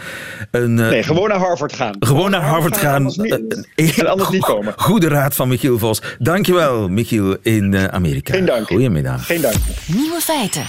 een... 0.52 0.80
eh, 0.80 0.90
Nee, 0.90 1.04
gewoon 1.04 1.30
naar 1.30 1.38
Harvard 1.38 1.74
gaan. 1.74 1.96
Gewoon 2.00 2.32
naar 2.32 2.42
Harvard 2.42 2.78
gaan. 2.78 2.96
Anders 2.96 3.16
niet, 3.18 3.66
Eh, 3.76 4.00
en 4.00 4.08
anders 4.08 4.30
niet 4.30 4.42
komen. 4.46 4.74
Goede 4.78 5.08
raad 5.08 5.36
van 5.36 5.48
Michiel 5.48 5.78
Vos. 5.80 6.02
Dankjewel, 6.20 6.88
Michiel 6.90 7.38
in 7.42 7.74
eh, 7.74 7.84
Amerika. 7.84 8.34
Geen 8.34 8.46
dank. 8.46 8.68
Goedemiddag. 8.68 9.26
Geen 9.26 9.42
dank. 9.42 9.56
Nieuwe 9.88 10.20
feiten. 10.22 10.64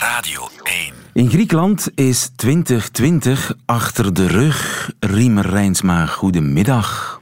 Radio 0.00 0.48
1. 0.62 0.92
In 1.12 1.30
Griekenland 1.30 1.88
is 1.94 2.30
2020 2.36 3.54
achter 3.66 4.14
de 4.14 4.26
rug. 4.26 4.90
Riemer 5.00 5.46
Rijnsma, 5.46 6.06
goedemiddag. 6.06 7.20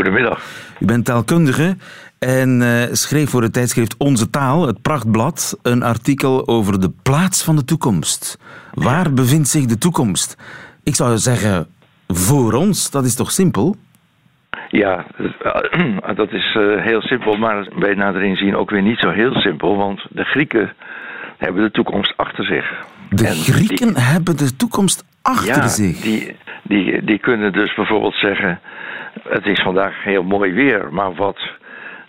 Goedemiddag. 0.00 0.40
U 0.78 0.86
bent 0.86 1.04
taalkundige 1.04 1.76
en 2.18 2.62
eh, 2.62 2.92
schreef 2.92 3.30
voor 3.30 3.42
het 3.42 3.52
tijdschrift 3.52 3.96
Onze 3.98 4.30
Taal, 4.30 4.66
het 4.66 4.82
Prachtblad, 4.82 5.58
een 5.62 5.82
artikel 5.82 6.48
over 6.48 6.80
de 6.80 6.92
plaats 7.02 7.44
van 7.44 7.56
de 7.56 7.64
toekomst. 7.64 8.38
Waar 8.74 9.12
bevindt 9.12 9.48
zich 9.48 9.64
de 9.64 9.78
toekomst? 9.78 10.36
Ik 10.84 10.94
zou 10.94 11.16
zeggen, 11.16 11.66
voor 12.08 12.52
ons, 12.52 12.90
dat 12.90 13.04
is 13.04 13.14
toch 13.14 13.30
simpel? 13.30 13.76
Ja, 14.68 15.06
eh, 15.42 16.14
dat 16.22 16.32
is 16.32 16.56
eh, 16.56 16.84
heel 16.84 17.00
simpel, 17.00 17.36
maar 17.36 17.68
bij 17.78 17.94
nader 17.94 18.22
inzien 18.22 18.56
ook 18.56 18.70
weer 18.70 18.82
niet 18.82 18.98
zo 18.98 19.10
heel 19.10 19.34
simpel, 19.34 19.76
want 19.76 20.06
de 20.10 20.24
Grieken 20.24 20.72
hebben 21.38 21.62
de 21.62 21.70
toekomst 21.70 22.12
achter 22.16 22.44
zich. 22.44 22.84
De 23.10 23.26
En 23.26 23.34
Grieken 23.34 23.96
hebben 23.96 24.36
de 24.36 24.56
toekomst 24.56 25.04
achter 25.22 25.62
ja, 25.62 25.68
zich. 25.68 26.00
Die, 26.00 26.36
die, 26.62 27.04
die 27.04 27.18
kunnen 27.18 27.52
dus 27.52 27.74
bijvoorbeeld 27.74 28.14
zeggen: 28.14 28.60
Het 29.28 29.46
is 29.46 29.62
vandaag 29.62 30.04
heel 30.04 30.22
mooi 30.22 30.52
weer, 30.52 30.88
maar 30.90 31.14
wat 31.14 31.38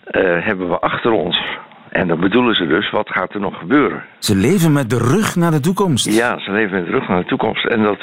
eh, 0.04 0.46
hebben 0.46 0.68
we 0.68 0.78
achter 0.78 1.10
ons? 1.10 1.60
En 1.92 2.08
dan 2.08 2.20
bedoelen 2.20 2.54
ze 2.54 2.66
dus: 2.66 2.90
wat 2.90 3.10
gaat 3.10 3.34
er 3.34 3.40
nog 3.40 3.58
gebeuren? 3.58 4.04
Ze 4.18 4.36
leven 4.36 4.72
met 4.72 4.90
de 4.90 4.98
rug 4.98 5.36
naar 5.36 5.50
de 5.50 5.60
toekomst. 5.60 6.16
Ja, 6.16 6.38
ze 6.38 6.52
leven 6.52 6.76
met 6.76 6.84
de 6.84 6.90
rug 6.90 7.08
naar 7.08 7.20
de 7.20 7.28
toekomst. 7.28 7.66
En 7.66 7.82
dat, 7.82 7.98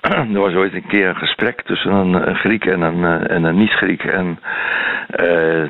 er 0.34 0.40
was 0.40 0.54
ooit 0.54 0.74
een 0.74 0.86
keer 0.86 1.08
een 1.08 1.16
gesprek 1.16 1.62
tussen 1.62 1.92
een, 1.92 2.28
een 2.28 2.36
Griek 2.36 2.64
en 2.64 2.80
een, 2.80 3.04
eh, 3.04 3.36
en 3.36 3.44
een 3.44 3.56
niet-Griek. 3.56 4.04
En 4.04 4.38
eh, 5.06 5.64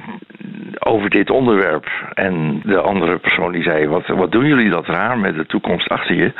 over 0.78 1.10
dit 1.10 1.30
onderwerp. 1.30 1.86
En 2.14 2.60
de 2.64 2.80
andere 2.80 3.18
persoon 3.18 3.52
die 3.52 3.62
zei: 3.62 3.86
wat, 3.86 4.06
wat 4.06 4.32
doen 4.32 4.46
jullie 4.46 4.70
dat 4.70 4.86
raar 4.86 5.18
met 5.18 5.34
de 5.34 5.46
toekomst 5.46 5.88
achter 5.88 6.14
je? 6.14 6.32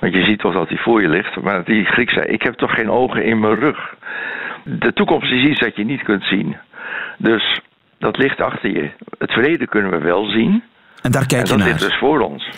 Want 0.00 0.14
je 0.14 0.24
ziet 0.24 0.38
toch 0.38 0.54
dat 0.54 0.68
die 0.68 0.80
voor 0.80 1.02
je 1.02 1.08
ligt. 1.08 1.40
Maar 1.40 1.64
die 1.64 1.84
Griek 1.84 2.10
zei: 2.10 2.26
Ik 2.26 2.42
heb 2.42 2.54
toch 2.54 2.74
geen 2.74 2.90
ogen 2.90 3.24
in 3.24 3.40
mijn 3.40 3.54
rug. 3.54 3.94
De 4.64 4.92
toekomst 4.92 5.32
is 5.32 5.48
iets 5.50 5.60
dat 5.60 5.76
je 5.76 5.84
niet 5.84 6.02
kunt 6.02 6.22
zien. 6.24 6.56
Dus 7.18 7.60
dat 7.98 8.16
ligt 8.16 8.40
achter 8.40 8.70
je. 8.70 8.90
Het 9.18 9.32
verleden 9.32 9.68
kunnen 9.68 9.90
we 9.90 9.98
wel 9.98 10.24
zien. 10.24 10.62
En 11.02 11.10
daar 11.12 11.26
kijk 11.26 11.42
je 11.42 11.48
dat 11.48 11.58
naar. 11.58 11.68
ligt 11.68 11.80
dus 11.80 11.98
voor 11.98 12.20
ons. 12.20 12.50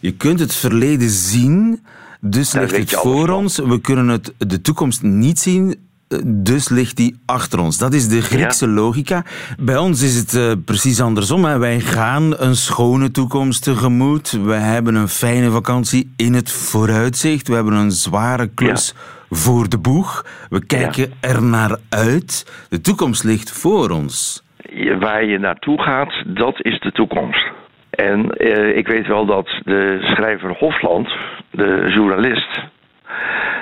Je 0.00 0.12
kunt 0.16 0.40
het 0.40 0.54
verleden 0.54 1.08
zien, 1.10 1.84
dus 2.20 2.50
Daar 2.50 2.62
ligt 2.62 2.76
het 2.76 3.00
voor 3.00 3.26
van. 3.26 3.36
ons. 3.36 3.58
We 3.58 3.80
kunnen 3.80 4.08
het, 4.08 4.34
de 4.38 4.60
toekomst 4.60 5.02
niet 5.02 5.38
zien, 5.38 5.76
eh, 6.08 6.18
dus 6.24 6.68
ligt 6.68 6.96
die 6.96 7.20
achter 7.26 7.58
ons. 7.60 7.78
Dat 7.78 7.94
is 7.94 8.08
de 8.08 8.22
Griekse 8.22 8.68
logica. 8.68 9.24
Bij 9.60 9.76
ons 9.76 10.02
is 10.02 10.14
het 10.14 10.34
eh, 10.34 10.52
precies 10.64 11.00
andersom. 11.00 11.44
Hè. 11.44 11.58
Wij 11.58 11.80
gaan 11.80 12.34
een 12.40 12.56
schone 12.56 13.10
toekomst 13.10 13.62
tegemoet. 13.62 14.30
We 14.30 14.54
hebben 14.54 14.94
een 14.94 15.08
fijne 15.08 15.50
vakantie 15.50 16.12
in 16.16 16.34
het 16.34 16.52
vooruitzicht. 16.52 17.48
We 17.48 17.54
hebben 17.54 17.74
een 17.74 17.90
zware 17.90 18.46
klus 18.54 18.94
voor 19.30 19.68
de 19.68 19.78
boeg. 19.78 20.24
We 20.48 20.66
kijken 20.66 21.12
er 21.20 21.42
naar 21.42 21.76
uit. 21.88 22.66
De 22.68 22.80
toekomst 22.80 23.24
ligt 23.24 23.60
voor 23.60 23.90
ons. 23.90 24.42
Je- 24.72 24.98
Waar 24.98 25.24
je 25.24 25.38
naartoe 25.38 25.82
gaat, 25.82 26.12
dat 26.26 26.64
is 26.64 26.80
de 26.80 26.92
toekomst. 26.92 27.46
En 27.90 28.30
eh, 28.30 28.76
ik 28.76 28.86
weet 28.88 29.06
wel 29.06 29.26
dat 29.26 29.48
de 29.64 29.98
schrijver 30.02 30.50
Hofland, 30.58 31.08
de 31.50 31.92
journalist 31.94 32.60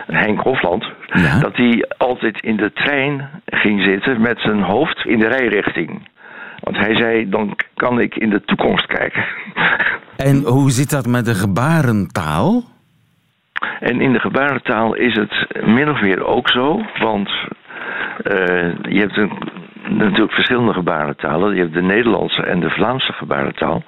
Henk 0.06 0.40
Hofland, 0.40 0.84
Ja. 1.06 1.38
dat 1.38 1.56
hij 1.56 1.84
altijd 1.98 2.40
in 2.40 2.56
de 2.56 2.72
trein 2.72 3.30
ging 3.46 3.84
zitten 3.84 4.20
met 4.20 4.38
zijn 4.40 4.62
hoofd 4.62 5.04
in 5.06 5.18
de 5.18 5.28
rijrichting. 5.28 6.08
Want 6.60 6.76
hij 6.76 6.96
zei, 6.96 7.28
dan 7.28 7.56
kan 7.74 8.00
ik 8.00 8.14
in 8.14 8.30
de 8.30 8.42
toekomst 8.44 8.86
kijken. 8.86 9.24
En 10.16 10.42
hoe 10.42 10.70
zit 10.70 10.90
dat 10.90 11.06
met 11.06 11.24
de 11.24 11.34
gebarentaal? 11.34 12.62
En 13.80 14.00
in 14.00 14.12
de 14.12 14.20
gebarentaal 14.20 14.94
is 14.94 15.14
het 15.14 15.46
min 15.64 15.90
of 15.90 16.00
meer 16.00 16.26
ook 16.26 16.48
zo, 16.48 16.80
want 16.98 17.30
eh, 18.22 18.72
je 18.82 19.00
hebt 19.00 19.16
natuurlijk 19.88 20.32
verschillende 20.32 20.72
gebarentalen. 20.72 21.54
Je 21.54 21.60
hebt 21.60 21.74
de 21.74 21.82
Nederlandse 21.82 22.42
en 22.42 22.60
de 22.60 22.70
Vlaamse 22.70 23.12
gebarentaal. 23.12 23.82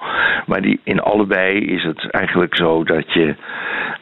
Maar 0.45 0.61
die, 0.61 0.79
in 0.83 0.99
allebei 0.99 1.65
is 1.65 1.83
het 1.83 2.09
eigenlijk 2.09 2.55
zo 2.55 2.83
dat 2.83 3.13
je, 3.13 3.35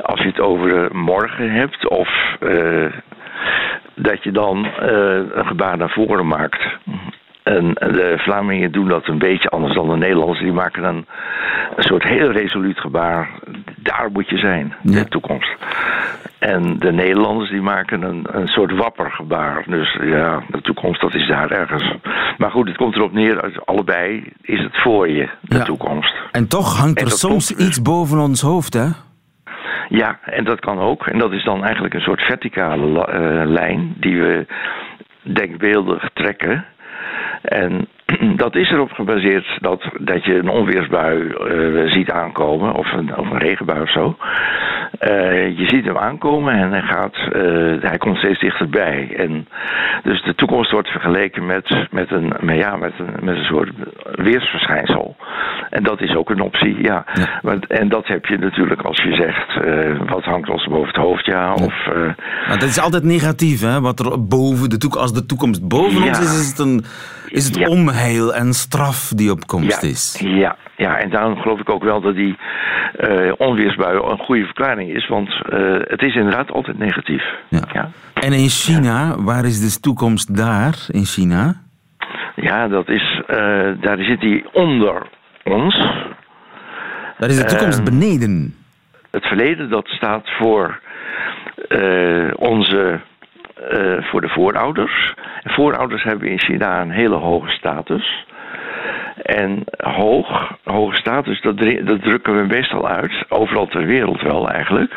als 0.02 0.20
je 0.20 0.28
het 0.28 0.40
over 0.40 0.96
morgen 0.96 1.52
hebt, 1.52 1.88
of 1.88 2.10
eh, 2.40 2.92
dat 3.96 4.24
je 4.24 4.32
dan 4.32 4.66
eh, 4.66 5.16
een 5.34 5.46
gebaar 5.46 5.78
naar 5.78 5.90
voren 5.90 6.28
maakt. 6.28 6.78
En 7.48 7.74
de 7.74 8.14
Vlamingen 8.18 8.72
doen 8.72 8.88
dat 8.88 9.08
een 9.08 9.18
beetje 9.18 9.50
anders 9.50 9.74
dan 9.76 9.90
de 9.90 9.96
Nederlanders. 9.98 10.40
Die 10.40 10.52
maken 10.54 10.84
een, 10.84 11.06
een 11.76 11.84
soort 11.84 12.04
heel 12.04 12.32
resoluut 12.32 12.80
gebaar. 12.80 13.30
Daar 13.76 14.10
moet 14.14 14.30
je 14.30 14.38
zijn, 14.38 14.74
in 14.84 14.92
Ja. 14.92 15.04
de 15.04 15.10
toekomst. 15.10 15.56
En 16.40 16.76
de 16.80 16.92
Nederlanders 16.92 17.50
die 17.50 17.62
maken 17.62 18.02
een, 18.02 18.26
een 18.32 18.48
soort 18.48 18.72
wappergebaar. 18.76 19.64
Dus 19.68 19.98
ja, 20.02 20.42
de 20.50 20.62
toekomst 20.62 21.02
dat 21.02 21.16
is 21.16 21.28
daar 21.28 21.52
ergens. 21.52 21.94
Maar 22.38 22.52
goed, 22.52 22.68
het 22.68 22.78
komt 22.78 22.96
erop 22.96 23.12
neer, 23.14 23.60
allebei 23.66 24.32
is 24.42 24.60
het 24.64 24.82
voor 24.82 25.10
je, 25.10 25.30
de 25.42 25.58
Ja. 25.58 25.64
toekomst. 25.64 26.14
En 26.32 26.48
toch 26.48 26.78
hangt 26.78 27.00
En 27.00 27.06
er 27.06 27.12
soms 27.12 27.48
dus. 27.48 27.68
iets 27.68 27.82
boven 27.82 28.20
ons 28.20 28.42
hoofd, 28.42 28.74
hè? 28.74 28.86
Ja, 29.90 30.20
en 30.24 30.44
dat 30.44 30.60
kan 30.60 30.80
ook. 30.80 31.08
En 31.08 31.20
dat 31.20 31.32
is 31.32 31.44
dan 31.44 31.64
eigenlijk 31.64 31.94
een 31.94 32.02
soort 32.02 32.22
verticale 32.22 33.06
eh, 33.06 33.42
lijn 33.50 33.94
die 34.00 34.22
we 34.22 34.46
denkbeeldig 35.22 36.10
trekken. 36.14 36.66
En 37.42 37.88
dat 38.44 38.56
is 38.56 38.72
erop 38.72 38.92
gebaseerd 38.92 39.58
dat, 39.62 39.90
dat 40.00 40.26
je 40.26 40.36
een 40.36 40.50
onweersbui 40.50 41.30
eh, 41.30 41.92
ziet 41.92 42.12
aankomen, 42.12 42.74
of 42.74 42.94
een, 42.94 43.18
of 43.18 43.30
een 43.30 43.38
regenbui 43.38 43.82
of 43.82 43.92
zo. 43.92 44.18
Eh, 45.00 45.58
je 45.58 45.68
ziet 45.68 45.86
hem 45.86 45.98
aankomen 45.98 46.54
en 46.54 46.72
hij, 46.72 46.82
gaat, 46.82 47.16
eh, 47.16 47.90
hij 47.90 47.98
komt 47.98 48.18
steeds 48.18 48.40
dichterbij. 48.40 49.16
En 49.18 49.48
dus 50.04 50.24
de 50.24 50.36
toekomst 50.36 50.72
wordt 50.72 50.90
vergeleken 50.90 51.46
met, 51.46 51.88
met, 51.92 52.12
een, 52.12 52.34
ja, 52.56 52.76
met, 52.76 52.94
een, 52.98 53.26
met 53.26 53.38
een 53.38 53.44
soort 53.44 53.72
weersverschijnsel. 54.16 55.16
En 55.70 55.84
dat 55.84 56.02
is 56.02 56.16
ook 56.16 56.30
een 56.30 56.42
optie, 56.42 56.82
ja. 56.84 57.06
Want, 57.42 57.68
en 57.68 57.90
dat 57.90 58.08
heb 58.08 58.26
je 58.26 58.38
natuurlijk 58.38 58.82
als 58.82 59.04
je 59.04 59.16
zegt, 59.16 59.64
eh, 59.66 60.10
wat 60.10 60.24
hangt 60.24 60.50
ons 60.50 60.68
boven 60.68 60.88
het 60.88 60.96
hoofd, 60.96 61.26
ja. 61.26 61.54
Of, 61.54 61.88
eh, 61.88 62.02
Maar 62.48 62.60
dat 62.60 62.70
is 62.70 62.80
altijd 62.80 63.04
negatief, 63.04 63.62
hè? 63.62 63.82
Wat 63.82 64.00
er 64.00 64.28
boven 64.28 64.70
de 64.70 64.78
toekomst, 64.78 65.04
als 65.04 65.14
de 65.14 65.26
toekomst 65.26 65.68
boven 65.68 66.04
Ja. 66.04 66.08
ons 66.08 66.20
is, 66.20 66.40
is 66.42 66.48
het, 66.50 66.60
een, 66.60 66.84
is 67.30 67.46
het 67.46 67.56
Ja. 67.58 67.68
onheil 67.68 68.34
en 68.34 68.54
straf 68.54 69.12
die 69.16 69.32
op 69.32 69.48
komst 69.48 69.82
ja, 69.82 69.88
is. 69.88 70.20
Ja, 70.24 70.56
ja, 70.78 70.98
en 70.98 71.10
daarom 71.10 71.36
geloof 71.38 71.60
ik 71.60 71.70
ook 71.70 71.84
wel 71.84 72.02
dat 72.02 72.16
die 72.16 72.38
eh 72.98 73.32
onweersbui 73.38 73.98
een 74.12 74.18
goede 74.18 74.46
verklaring 74.46 74.96
is. 74.96 75.08
Want 75.08 75.30
het 75.88 76.02
is 76.02 76.16
inderdaad 76.16 76.52
altijd 76.52 76.78
negatief. 76.78 77.24
Ja. 77.50 77.60
Ja. 77.74 77.90
En 78.14 78.34
in 78.34 78.50
China, 78.50 79.16
waar 79.22 79.46
is 79.46 79.60
de 79.74 79.80
toekomst 79.80 80.36
daar, 80.38 80.76
in 80.88 81.06
China? 81.06 81.54
Ja, 82.36 82.68
dat 82.68 82.90
is, 82.90 83.22
daar 83.82 83.98
zit 84.00 84.20
die 84.22 84.46
onder 84.54 85.08
ons. 85.52 85.76
Daar 87.18 87.30
is 87.30 87.38
de 87.38 87.46
toekomst 87.46 87.80
Ehm, 87.80 87.90
beneden. 87.90 88.56
Het 89.12 89.26
verleden 89.26 89.70
dat 89.70 89.88
staat 89.88 90.30
voor 90.30 90.80
eh, 91.68 92.32
onze, 92.36 93.00
eh, 93.70 94.04
voor 94.04 94.22
de 94.22 94.30
voorouders. 94.30 95.14
Voorouders 95.44 96.04
hebben 96.04 96.30
in 96.30 96.40
China 96.40 96.82
een 96.82 96.92
hele 96.92 97.16
hoge 97.16 97.50
status. 97.50 98.26
En 99.22 99.64
hoog, 99.78 100.58
hoge 100.64 100.96
status, 100.96 101.42
dat, 101.42 101.58
dat 101.84 102.02
drukken 102.02 102.36
we 102.36 102.46
meestal 102.46 102.88
uit, 102.88 103.26
overal 103.30 103.68
ter 103.68 103.86
wereld 103.86 104.22
wel 104.22 104.50
eigenlijk, 104.50 104.94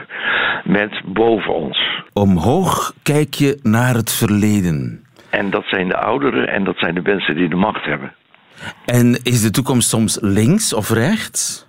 met 0.65 1.01
boven 1.05 1.55
ons. 1.55 2.03
Omhoog 2.13 2.93
kijk 3.03 3.35
je 3.35 3.59
naar 3.63 3.95
het 3.95 4.13
verleden. 4.13 5.05
En 5.31 5.51
dat 5.51 5.65
zijn 5.65 5.89
de 5.89 5.97
ouderen 5.97 6.49
en 6.49 6.65
dat 6.65 6.79
zijn 6.79 6.95
de 6.95 7.03
mensen 7.03 7.35
die 7.37 7.49
de 7.49 7.57
macht 7.57 7.85
hebben. 7.85 8.13
En 8.85 9.21
is 9.23 9.43
de 9.43 9.51
toekomst 9.51 9.89
soms 9.89 10.19
links 10.21 10.75
of 10.75 10.91
rechts? 10.91 11.69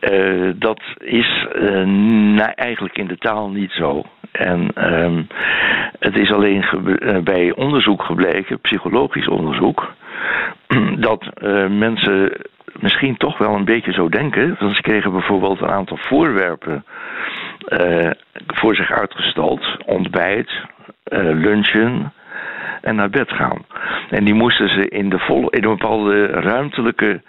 Eh, 0.00 0.50
dat 0.54 0.82
is 0.98 1.46
eh, 1.52 2.48
eigenlijk 2.54 2.98
in 2.98 3.06
de 3.06 3.16
taal 3.16 3.50
niet 3.50 3.70
zo. 3.70 4.02
En 4.32 4.70
ehm, 4.74 5.22
het 5.98 6.18
is 6.18 6.32
alleen 6.32 6.62
eh, 6.62 7.18
bij 7.18 7.52
onderzoek 7.54 8.02
gebleken, 8.02 8.60
psychologisch 8.60 9.28
onderzoek, 9.28 9.92
dat 11.08 11.30
mensen 11.70 12.32
misschien 12.80 13.16
toch 13.16 13.38
wel 13.38 13.54
een 13.54 13.64
beetje 13.64 13.92
zo 13.92 14.08
denken. 14.08 14.56
Want 14.60 14.76
ze 14.76 14.82
kregen 14.82 15.12
bijvoorbeeld 15.12 15.60
een 15.60 15.70
aantal 15.70 15.96
voorwerpen 15.96 16.84
voor 18.46 18.74
zich 18.74 18.90
uitgestald: 18.90 19.76
ontbijt, 19.86 20.50
lunchen 21.32 22.12
en 22.80 22.94
naar 22.94 23.10
bed 23.10 23.32
gaan. 23.32 23.64
En 24.10 24.24
die 24.24 24.34
moesten 24.34 24.68
ze 24.68 24.88
in, 24.88 25.08
de 25.08 25.18
vol, 25.18 25.48
in 25.48 25.64
een 25.64 25.76
bepaalde 25.76 26.26
ruimtelijke 26.26 27.20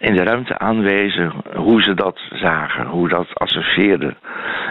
in 0.00 0.14
de 0.14 0.22
ruimte 0.22 0.58
aanwezen 0.58 1.32
hoe 1.54 1.82
ze 1.82 1.94
dat 1.94 2.20
zagen, 2.32 2.86
hoe 2.86 3.08
dat 3.08 3.34
associeerden. 3.34 4.16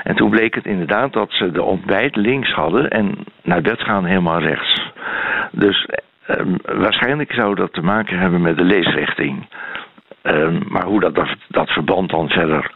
En 0.04 0.16
toen 0.16 0.30
bleek 0.30 0.56
het 0.56 0.66
inderdaad 0.66 1.14
dat 1.14 1.32
ze 1.32 1.52
de 1.52 1.64
ontbijt 1.64 2.16
links 2.16 2.52
hadden 2.52 2.90
en 2.90 3.16
naar 3.44 3.62
bed 3.62 3.82
gaan 3.82 4.06
helemaal 4.06 4.40
rechts. 4.40 4.92
Dus 5.52 5.88
ehm, 6.26 6.56
waarschijnlijk 6.66 7.34
zou 7.34 7.56
dat 7.56 7.74
te 7.74 7.82
maken 7.82 8.20
hebben 8.20 8.42
met 8.42 8.58
de 8.58 8.64
leesrichting. 8.64 9.48
Ehm, 10.22 10.60
maar 10.68 10.86
hoe 10.86 11.00
dat, 11.00 11.16
dat, 11.16 11.30
dat 11.48 11.70
verband 11.70 12.10
dan 12.10 12.30
verder, 12.30 12.72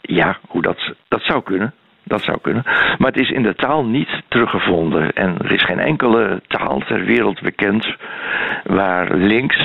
ja, 0.00 0.36
hoe 0.48 0.62
dat, 0.62 0.92
dat 1.08 1.22
zou 1.22 1.42
kunnen. 1.42 1.74
Dat 2.08 2.22
zou 2.22 2.38
kunnen. 2.42 2.62
Maar 2.98 3.12
het 3.12 3.20
is 3.20 3.30
in 3.30 3.42
de 3.42 3.54
taal 3.54 3.84
niet 3.84 4.22
teruggevonden. 4.28 5.12
En 5.12 5.36
er 5.38 5.52
is 5.52 5.64
geen 5.64 5.78
enkele 5.78 6.42
taal 6.48 6.78
ter 6.78 7.04
wereld 7.04 7.40
bekend 7.40 7.96
waar 8.64 9.14
links 9.14 9.56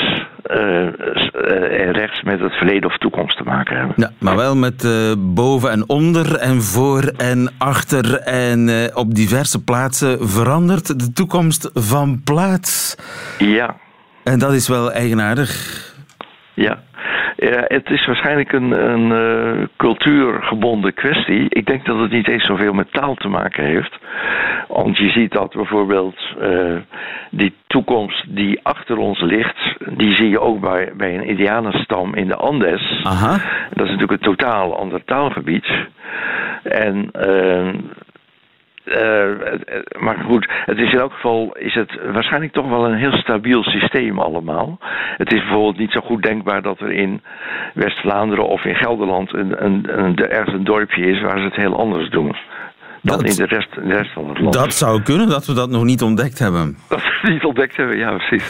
eh, 0.43 0.88
eh, 0.88 1.88
en 1.88 1.91
rechts 1.91 2.21
met 2.21 2.39
het 2.39 2.54
verleden 2.54 2.89
of 2.89 2.97
toekomst 2.97 3.38
te 3.38 3.43
maken 3.43 3.77
hebben. 3.77 3.95
Ja, 3.97 4.12
maar 4.19 4.36
wel 4.36 4.56
met 4.56 4.84
eh, 4.84 5.13
boven 5.17 5.71
en 5.71 5.89
onder 5.89 6.36
en 6.36 6.62
voor 6.62 7.04
en 7.17 7.54
achter 7.58 8.19
en 8.19 8.69
op 8.93 9.15
diverse 9.15 9.63
plaatsen 9.63 10.30
verandert 10.30 10.99
de 10.99 11.13
toekomst 11.13 11.69
van 11.73 12.21
plaats. 12.23 12.95
Ja, 13.38 13.75
En 14.23 14.39
dat 14.39 14.54
is 14.54 14.67
wel 14.67 14.91
eigenaardig. 14.91 15.49
ja. 16.54 16.80
Ja, 17.49 17.63
het 17.67 17.89
is 17.89 18.06
waarschijnlijk 18.06 18.51
een, 18.51 18.71
een 18.91 19.12
eh, 19.12 19.67
cultuurgebonden 19.77 20.93
kwestie. 20.93 21.45
Ik 21.49 21.65
denk 21.65 21.86
dat 21.86 21.99
het 21.99 22.12
niet 22.12 22.27
eens 22.27 22.45
zoveel 22.45 22.73
met 22.73 22.91
taal 22.91 23.15
te 23.15 23.27
maken 23.27 23.63
heeft. 23.63 23.97
Want 24.67 24.97
je 24.97 25.10
ziet 25.10 25.32
dat 25.32 25.54
bijvoorbeeld 25.54 26.19
eh, 26.39 26.75
die 27.32 27.54
toekomst 27.67 28.36
die 28.36 28.60
achter 28.63 28.97
ons 28.97 29.21
ligt, 29.21 29.75
die 29.97 30.15
zie 30.15 30.30
je 30.30 30.39
ook 30.39 30.60
bij, 30.60 30.91
bij 30.97 31.15
een 31.15 31.25
Indianenstam 31.25 32.15
in 32.15 32.27
de 32.27 32.36
Andes. 32.36 33.01
Aha. 33.04 33.32
Dat 33.69 33.86
is 33.86 33.91
natuurlijk 33.91 34.12
een 34.12 34.36
totaal 34.36 34.77
ander 34.77 35.04
taalgebied. 35.04 35.67
En 36.63 37.10
ehm, 37.12 37.75
eh, 38.91 40.01
maar 40.01 40.17
goed, 40.17 40.47
het 40.65 40.77
is 40.77 40.93
in 40.93 40.99
elk 40.99 41.13
geval 41.13 41.56
is 41.60 41.73
het 41.73 41.99
waarschijnlijk 42.12 42.54
toch 42.54 42.69
wel 42.69 42.86
een 42.86 42.97
heel 42.97 43.12
stabiel 43.12 43.63
systeem 43.63 44.19
allemaal. 44.19 44.77
Het 45.17 45.34
is 45.34 45.39
bijvoorbeeld 45.39 45.77
niet 45.77 45.91
zo 45.91 46.01
goed 46.01 46.23
denkbaar 46.23 46.62
dat 46.62 46.80
er 46.80 46.91
in 46.91 47.21
West-Vlaanderen 47.73 48.47
of 48.47 48.65
in 48.65 48.75
Gelderland 48.75 49.34
een, 49.34 49.65
een, 49.65 49.99
een, 50.04 50.15
ergens 50.15 50.56
een 50.56 50.63
dorpje 50.63 51.06
is 51.06 51.21
waar 51.21 51.38
ze 51.38 51.43
het 51.43 51.56
heel 51.56 51.77
anders 51.80 52.10
doen. 52.10 52.36
Dan 53.01 53.17
Dat- 53.17 53.27
in 53.29 53.35
de 53.35 53.45
rest, 53.45 53.75
de 53.75 53.81
rest 53.93 54.13
van 54.13 54.29
het 54.29 54.39
land. 54.39 54.53
Dat 54.53 54.73
zou 54.73 55.01
kunnen 55.01 55.29
dat 55.29 55.45
we 55.45 55.53
dat 55.53 55.69
nog 55.69 55.83
niet 55.83 56.01
ontdekt 56.01 56.39
hebben. 56.39 56.77
Dat 56.89 57.01
we 57.21 57.29
niet 57.31 57.43
ontdekt 57.43 57.77
hebben, 57.77 57.97
ja 57.97 58.11
precies. 58.15 58.43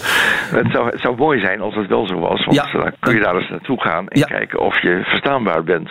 Het 0.52 0.72
zou, 0.72 0.90
het 0.90 1.00
zou 1.02 1.16
mooi 1.18 1.40
zijn 1.40 1.62
als 1.62 1.76
het 1.76 1.88
wel 1.88 2.08
zo 2.08 2.20
was, 2.20 2.46
want 2.46 2.58
Ja. 2.58 2.72
dan 2.72 2.92
kun 3.00 3.14
je 3.16 3.20
daar 3.22 3.36
eens 3.36 3.50
naartoe 3.50 3.82
gaan 3.82 4.08
en 4.08 4.20
Ja. 4.20 4.26
kijken 4.26 4.60
of 4.60 4.82
je 4.82 5.02
verstaanbaar 5.04 5.64
bent. 5.64 5.90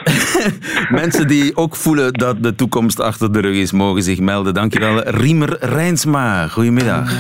Mensen 1.02 1.26
die 1.26 1.56
ook 1.56 1.76
voelen 1.76 2.12
dat 2.12 2.42
de 2.42 2.54
toekomst 2.54 3.00
achter 3.00 3.32
de 3.32 3.40
rug 3.40 3.56
is, 3.56 3.72
mogen 3.72 4.02
zich 4.02 4.18
melden. 4.20 4.54
Dankjewel, 4.54 5.00
Riemer 5.02 5.56
Rijnsma. 5.60 6.46
Goedemiddag. 6.46 7.12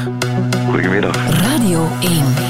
Goedemiddag. 0.70 1.16
Radio 1.40 1.86
1. 2.00 2.49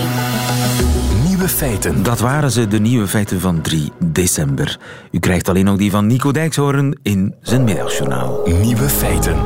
Nieuwe 1.41 1.55
feiten. 1.55 2.03
Dat 2.03 2.21
waren 2.21 2.51
ze, 2.51 2.69
de 2.69 2.79
nieuwe 2.79 3.07
feiten 3.07 3.41
van 3.41 3.61
3 3.61 3.93
december. 3.99 4.79
U 5.11 5.19
krijgt 5.19 5.49
alleen 5.49 5.65
nog 5.65 5.77
die 5.77 5.91
van 5.91 6.07
Nico 6.07 6.33
Dijkshoorn 6.33 6.99
in 7.03 7.35
zijn 7.43 7.65
middagjournaal. 7.65 8.49
Nieuwe 8.63 8.89
feiten. 8.89 9.37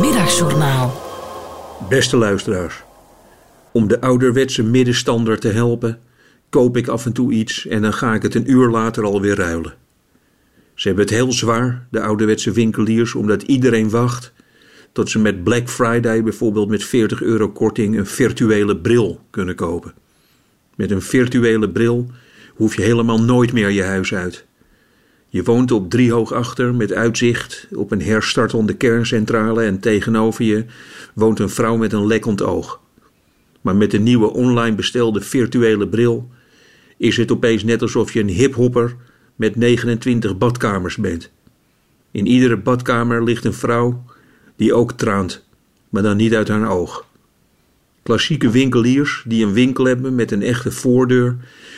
Middagjournaal. 0.00 1.02
Beste 1.88 2.16
luisteraars, 2.16 2.82
om 3.72 3.88
de 3.88 4.00
ouderwetse 4.00 4.62
middenstander 4.62 5.38
te 5.38 5.48
helpen, 5.48 5.98
koop 6.48 6.76
ik 6.76 6.88
af 6.88 7.06
en 7.06 7.12
toe 7.12 7.32
iets 7.32 7.66
en 7.66 7.82
dan 7.82 7.92
ga 7.92 8.14
ik 8.14 8.22
het 8.22 8.34
een 8.34 8.50
uur 8.50 8.70
later 8.70 9.04
alweer 9.04 9.36
ruilen. 9.36 9.74
Ze 10.74 10.86
hebben 10.86 11.04
het 11.04 11.14
heel 11.14 11.32
zwaar, 11.32 11.86
de 11.90 12.02
ouderwetse 12.02 12.50
winkeliers, 12.50 13.14
omdat 13.14 13.42
iedereen 13.42 13.90
wacht 13.90 14.32
tot 14.94 15.10
ze 15.10 15.18
met 15.18 15.44
Black 15.44 15.68
Friday 15.68 16.22
bijvoorbeeld 16.22 16.68
met 16.68 16.84
40 16.84 17.22
euro 17.22 17.48
korting 17.48 17.98
een 17.98 18.06
virtuele 18.06 18.76
bril 18.76 19.20
kunnen 19.30 19.54
kopen. 19.54 19.94
Met 20.74 20.90
een 20.90 21.02
virtuele 21.02 21.70
bril 21.70 22.10
hoef 22.54 22.76
je 22.76 22.82
helemaal 22.82 23.22
nooit 23.22 23.52
meer 23.52 23.70
je 23.70 23.82
huis 23.82 24.14
uit. 24.14 24.46
Je 25.28 25.42
woont 25.42 25.70
op 25.70 25.90
driehoog 25.90 26.32
achter 26.32 26.74
met 26.74 26.92
uitzicht 26.92 27.66
op 27.72 27.90
een 27.90 28.02
herstartende 28.02 28.74
kerncentrale 28.74 29.62
en 29.62 29.80
tegenover 29.80 30.44
je 30.44 30.64
woont 31.14 31.38
een 31.38 31.50
vrouw 31.50 31.76
met 31.76 31.92
een 31.92 32.06
lekkend 32.06 32.42
oog. 32.42 32.80
Maar 33.60 33.76
met 33.76 33.90
de 33.90 34.00
nieuwe 34.00 34.32
online 34.32 34.76
bestelde 34.76 35.20
virtuele 35.20 35.88
bril 35.88 36.28
is 36.96 37.16
het 37.16 37.32
opeens 37.32 37.64
net 37.64 37.82
alsof 37.82 38.12
je 38.12 38.20
een 38.20 38.28
hiphopper 38.28 38.96
met 39.36 39.56
29 39.56 40.38
badkamers 40.38 40.96
bent. 40.96 41.30
In 42.10 42.26
iedere 42.26 42.56
badkamer 42.56 43.24
ligt 43.24 43.44
een 43.44 43.54
vrouw 43.54 44.04
die 44.56 44.74
ook 44.74 44.92
traant, 44.92 45.44
maar 45.88 46.02
dan 46.02 46.16
niet 46.16 46.34
uit 46.34 46.48
haar 46.48 46.70
oog. 46.70 47.06
Klassieke 48.02 48.50
winkeliers 48.50 49.24
die 49.26 49.44
een 49.44 49.52
winkel 49.52 49.84
hebben 49.84 50.14
met 50.14 50.30
een 50.30 50.42
echte 50.42 50.72
voordeur, 50.72 51.36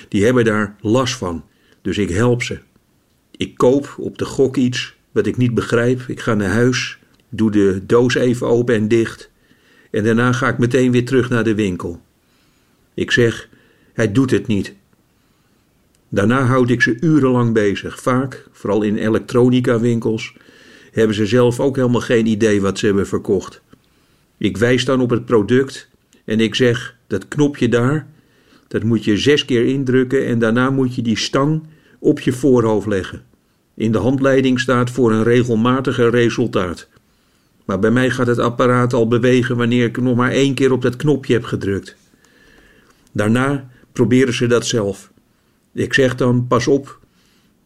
die 0.08 0.24
hebben 0.24 0.44
daar 0.44 0.76
last 0.80 1.14
van. 1.14 1.44
Dus 1.82 1.98
ik 1.98 2.08
help 2.08 2.42
ze. 2.42 2.58
Ik 3.36 3.56
koop 3.56 3.94
op 3.98 4.18
de 4.18 4.24
gok 4.24 4.56
iets 4.56 4.96
wat 5.12 5.26
ik 5.26 5.36
niet 5.36 5.54
begrijp. 5.54 6.00
Ik 6.08 6.20
ga 6.20 6.34
naar 6.34 6.50
huis, 6.50 6.98
doe 7.28 7.50
de 7.50 7.82
doos 7.86 8.14
even 8.14 8.46
open 8.46 8.74
en 8.74 8.88
dicht. 8.88 9.30
En 9.90 10.04
daarna 10.04 10.32
ga 10.32 10.48
ik 10.48 10.58
meteen 10.58 10.92
weer 10.92 11.04
terug 11.04 11.28
naar 11.28 11.44
de 11.44 11.54
winkel. 11.54 12.00
Ik 12.94 13.10
zeg, 13.10 13.48
hij 13.92 14.12
doet 14.12 14.30
het 14.30 14.46
niet. 14.46 14.74
Daarna 16.08 16.44
houd 16.44 16.70
ik 16.70 16.82
ze 16.82 16.96
urenlang 17.00 17.52
bezig. 17.52 18.00
Vaak, 18.00 18.46
vooral 18.52 18.82
in 18.82 18.96
elektronica 18.96 19.80
winkels, 19.80 20.34
hebben 20.98 21.16
ze 21.16 21.26
zelf 21.26 21.60
ook 21.60 21.76
helemaal 21.76 22.00
geen 22.00 22.26
idee 22.26 22.60
wat 22.60 22.78
ze 22.78 22.86
hebben 22.86 23.06
verkocht. 23.06 23.60
Ik 24.38 24.56
wijs 24.56 24.84
dan 24.84 25.00
op 25.00 25.10
het 25.10 25.24
product 25.24 25.88
en 26.24 26.40
ik 26.40 26.54
zeg, 26.54 26.96
dat 27.06 27.28
knopje 27.28 27.68
daar, 27.68 28.06
dat 28.68 28.82
moet 28.82 29.04
je 29.04 29.16
zes 29.16 29.44
keer 29.44 29.66
indrukken 29.66 30.26
en 30.26 30.38
daarna 30.38 30.70
moet 30.70 30.94
je 30.94 31.02
die 31.02 31.16
stang 31.16 31.62
op 31.98 32.20
je 32.20 32.32
voorhoofd 32.32 32.86
leggen. 32.86 33.24
In 33.74 33.92
de 33.92 33.98
handleiding 33.98 34.60
staat 34.60 34.90
voor 34.90 35.12
een 35.12 35.22
regelmatiger 35.22 36.10
resultaat. 36.10 36.88
Maar 37.64 37.78
bij 37.78 37.90
mij 37.90 38.10
gaat 38.10 38.26
het 38.26 38.38
apparaat 38.38 38.92
al 38.92 39.08
bewegen 39.08 39.56
wanneer 39.56 39.84
ik 39.84 40.00
nog 40.00 40.16
maar 40.16 40.30
één 40.30 40.54
keer 40.54 40.72
op 40.72 40.82
dat 40.82 40.96
knopje 40.96 41.32
heb 41.32 41.44
gedrukt. 41.44 41.96
Daarna 43.12 43.70
proberen 43.92 44.34
ze 44.34 44.46
dat 44.46 44.66
zelf. 44.66 45.12
Ik 45.72 45.94
zeg 45.94 46.14
dan: 46.14 46.46
pas 46.46 46.66
op, 46.66 47.00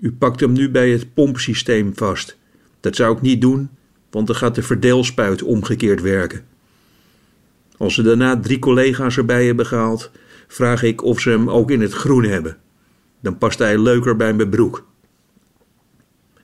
u 0.00 0.12
pakt 0.12 0.40
hem 0.40 0.52
nu 0.52 0.70
bij 0.70 0.90
het 0.90 1.14
pompsysteem 1.14 1.92
vast. 1.94 2.38
Dat 2.80 2.96
zou 2.96 3.16
ik 3.16 3.20
niet 3.20 3.40
doen, 3.40 3.70
want 4.10 4.26
dan 4.26 4.36
gaat 4.36 4.54
de 4.54 4.62
verdeelspuit 4.62 5.42
omgekeerd 5.42 6.00
werken. 6.00 6.44
Als 7.76 7.94
ze 7.94 8.02
daarna 8.02 8.40
drie 8.40 8.58
collega's 8.58 9.16
erbij 9.16 9.46
hebben 9.46 9.66
gehaald, 9.66 10.10
vraag 10.48 10.82
ik 10.82 11.02
of 11.02 11.20
ze 11.20 11.30
hem 11.30 11.50
ook 11.50 11.70
in 11.70 11.80
het 11.80 11.92
groen 11.92 12.24
hebben. 12.24 12.56
Dan 13.20 13.38
past 13.38 13.58
hij 13.58 13.78
leuker 13.78 14.16
bij 14.16 14.32
mijn 14.34 14.48
broek. 14.48 14.86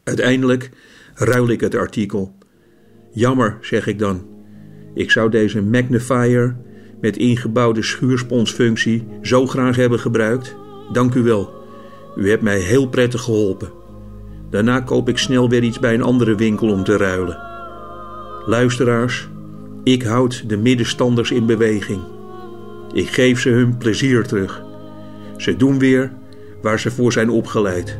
Uiteindelijk 0.04 0.70
ruil 1.14 1.48
ik 1.48 1.60
het 1.60 1.74
artikel. 1.74 2.34
Jammer, 3.12 3.58
zeg 3.60 3.86
ik 3.86 3.98
dan. 3.98 4.26
Ik 4.94 5.10
zou 5.10 5.30
deze 5.30 5.62
magnifier 5.62 6.56
met 7.00 7.16
ingebouwde 7.16 7.82
schuursponsfunctie 7.82 9.06
zo 9.22 9.46
graag 9.46 9.76
hebben 9.76 9.98
gebruikt. 9.98 10.56
Dank 10.92 11.14
u 11.14 11.22
wel. 11.22 11.54
U 12.16 12.30
hebt 12.30 12.42
mij 12.42 12.58
heel 12.58 12.88
prettig 12.88 13.22
geholpen. 13.22 13.70
Daarna 14.50 14.80
koop 14.80 15.08
ik 15.08 15.18
snel 15.18 15.48
weer 15.48 15.62
iets 15.62 15.78
bij 15.78 15.94
een 15.94 16.02
andere 16.02 16.34
winkel 16.34 16.68
om 16.70 16.84
te 16.84 16.96
ruilen. 16.96 17.38
Luisteraars, 18.46 19.28
ik 19.84 20.02
houd 20.02 20.48
de 20.48 20.56
middenstanders 20.56 21.30
in 21.30 21.46
beweging. 21.46 22.00
Ik 22.92 23.08
geef 23.08 23.40
ze 23.40 23.48
hun 23.48 23.76
plezier 23.76 24.26
terug. 24.26 24.62
Ze 25.36 25.56
doen 25.56 25.78
weer 25.78 26.12
waar 26.62 26.80
ze 26.80 26.90
voor 26.90 27.12
zijn 27.12 27.30
opgeleid. 27.30 27.98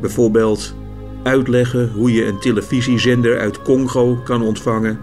Bijvoorbeeld 0.00 0.74
uitleggen 1.22 1.90
hoe 1.94 2.12
je 2.12 2.26
een 2.26 2.38
televisiezender 2.38 3.38
uit 3.38 3.62
Congo 3.62 4.20
kan 4.24 4.42
ontvangen 4.42 4.98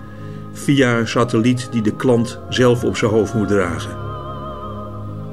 via 0.52 1.00
een 1.00 1.08
satelliet 1.08 1.68
die 1.72 1.82
de 1.82 1.96
klant 1.96 2.40
zelf 2.50 2.84
op 2.84 2.98
zijn 2.98 3.12
hoofd 3.12 3.34
moet 3.34 3.48
dragen. 3.48 3.98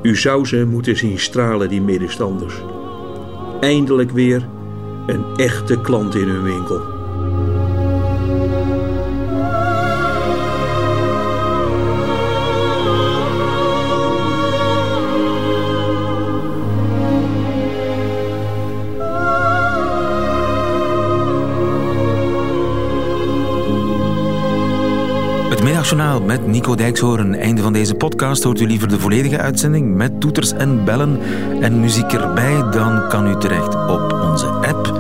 U 0.02 0.16
zou 0.16 0.46
ze 0.46 0.66
moeten 0.70 0.96
zien 0.96 1.18
stralen, 1.18 1.68
die 1.68 1.82
middenstanders. 1.82 2.54
Eindelijk 3.60 4.10
weer 4.10 4.48
een 5.06 5.24
echte 5.36 5.80
klant 5.80 6.14
in 6.14 6.28
hun 6.28 6.42
winkel. 6.42 6.94
Middagjournaal 25.84 26.26
met 26.26 26.46
Nico 26.46 26.74
Dijkshoorn. 26.74 27.34
Einde 27.34 27.62
van 27.62 27.72
deze 27.72 27.94
podcast. 27.94 28.42
Hoort 28.42 28.60
u 28.60 28.66
liever 28.66 28.88
de 28.88 28.98
volledige 28.98 29.38
uitzending 29.38 29.94
met 29.94 30.20
toeters 30.20 30.52
en 30.52 30.84
bellen 30.84 31.18
en 31.60 31.80
muziek 31.80 32.12
erbij? 32.12 32.70
Dan 32.70 33.08
kan 33.08 33.26
u 33.26 33.36
terecht 33.36 33.74
op 33.74 34.12
onze 34.30 34.46
app, 34.46 34.93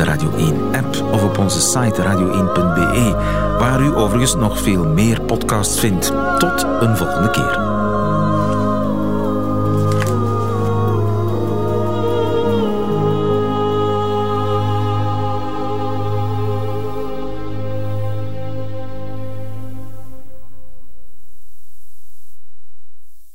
de 0.00 0.06
Radio 0.06 0.30
1-app, 0.30 1.12
of 1.12 1.24
op 1.24 1.38
onze 1.38 1.60
site 1.60 2.02
radio1.be, 2.02 3.14
waar 3.58 3.80
u 3.80 3.94
overigens 3.94 4.34
nog 4.34 4.60
veel 4.60 4.86
meer 4.86 5.20
podcasts 5.20 5.80
vindt. 5.80 6.12
Tot 6.38 6.66
een 6.80 6.96
volgende 6.96 7.30
keer. 7.30 7.69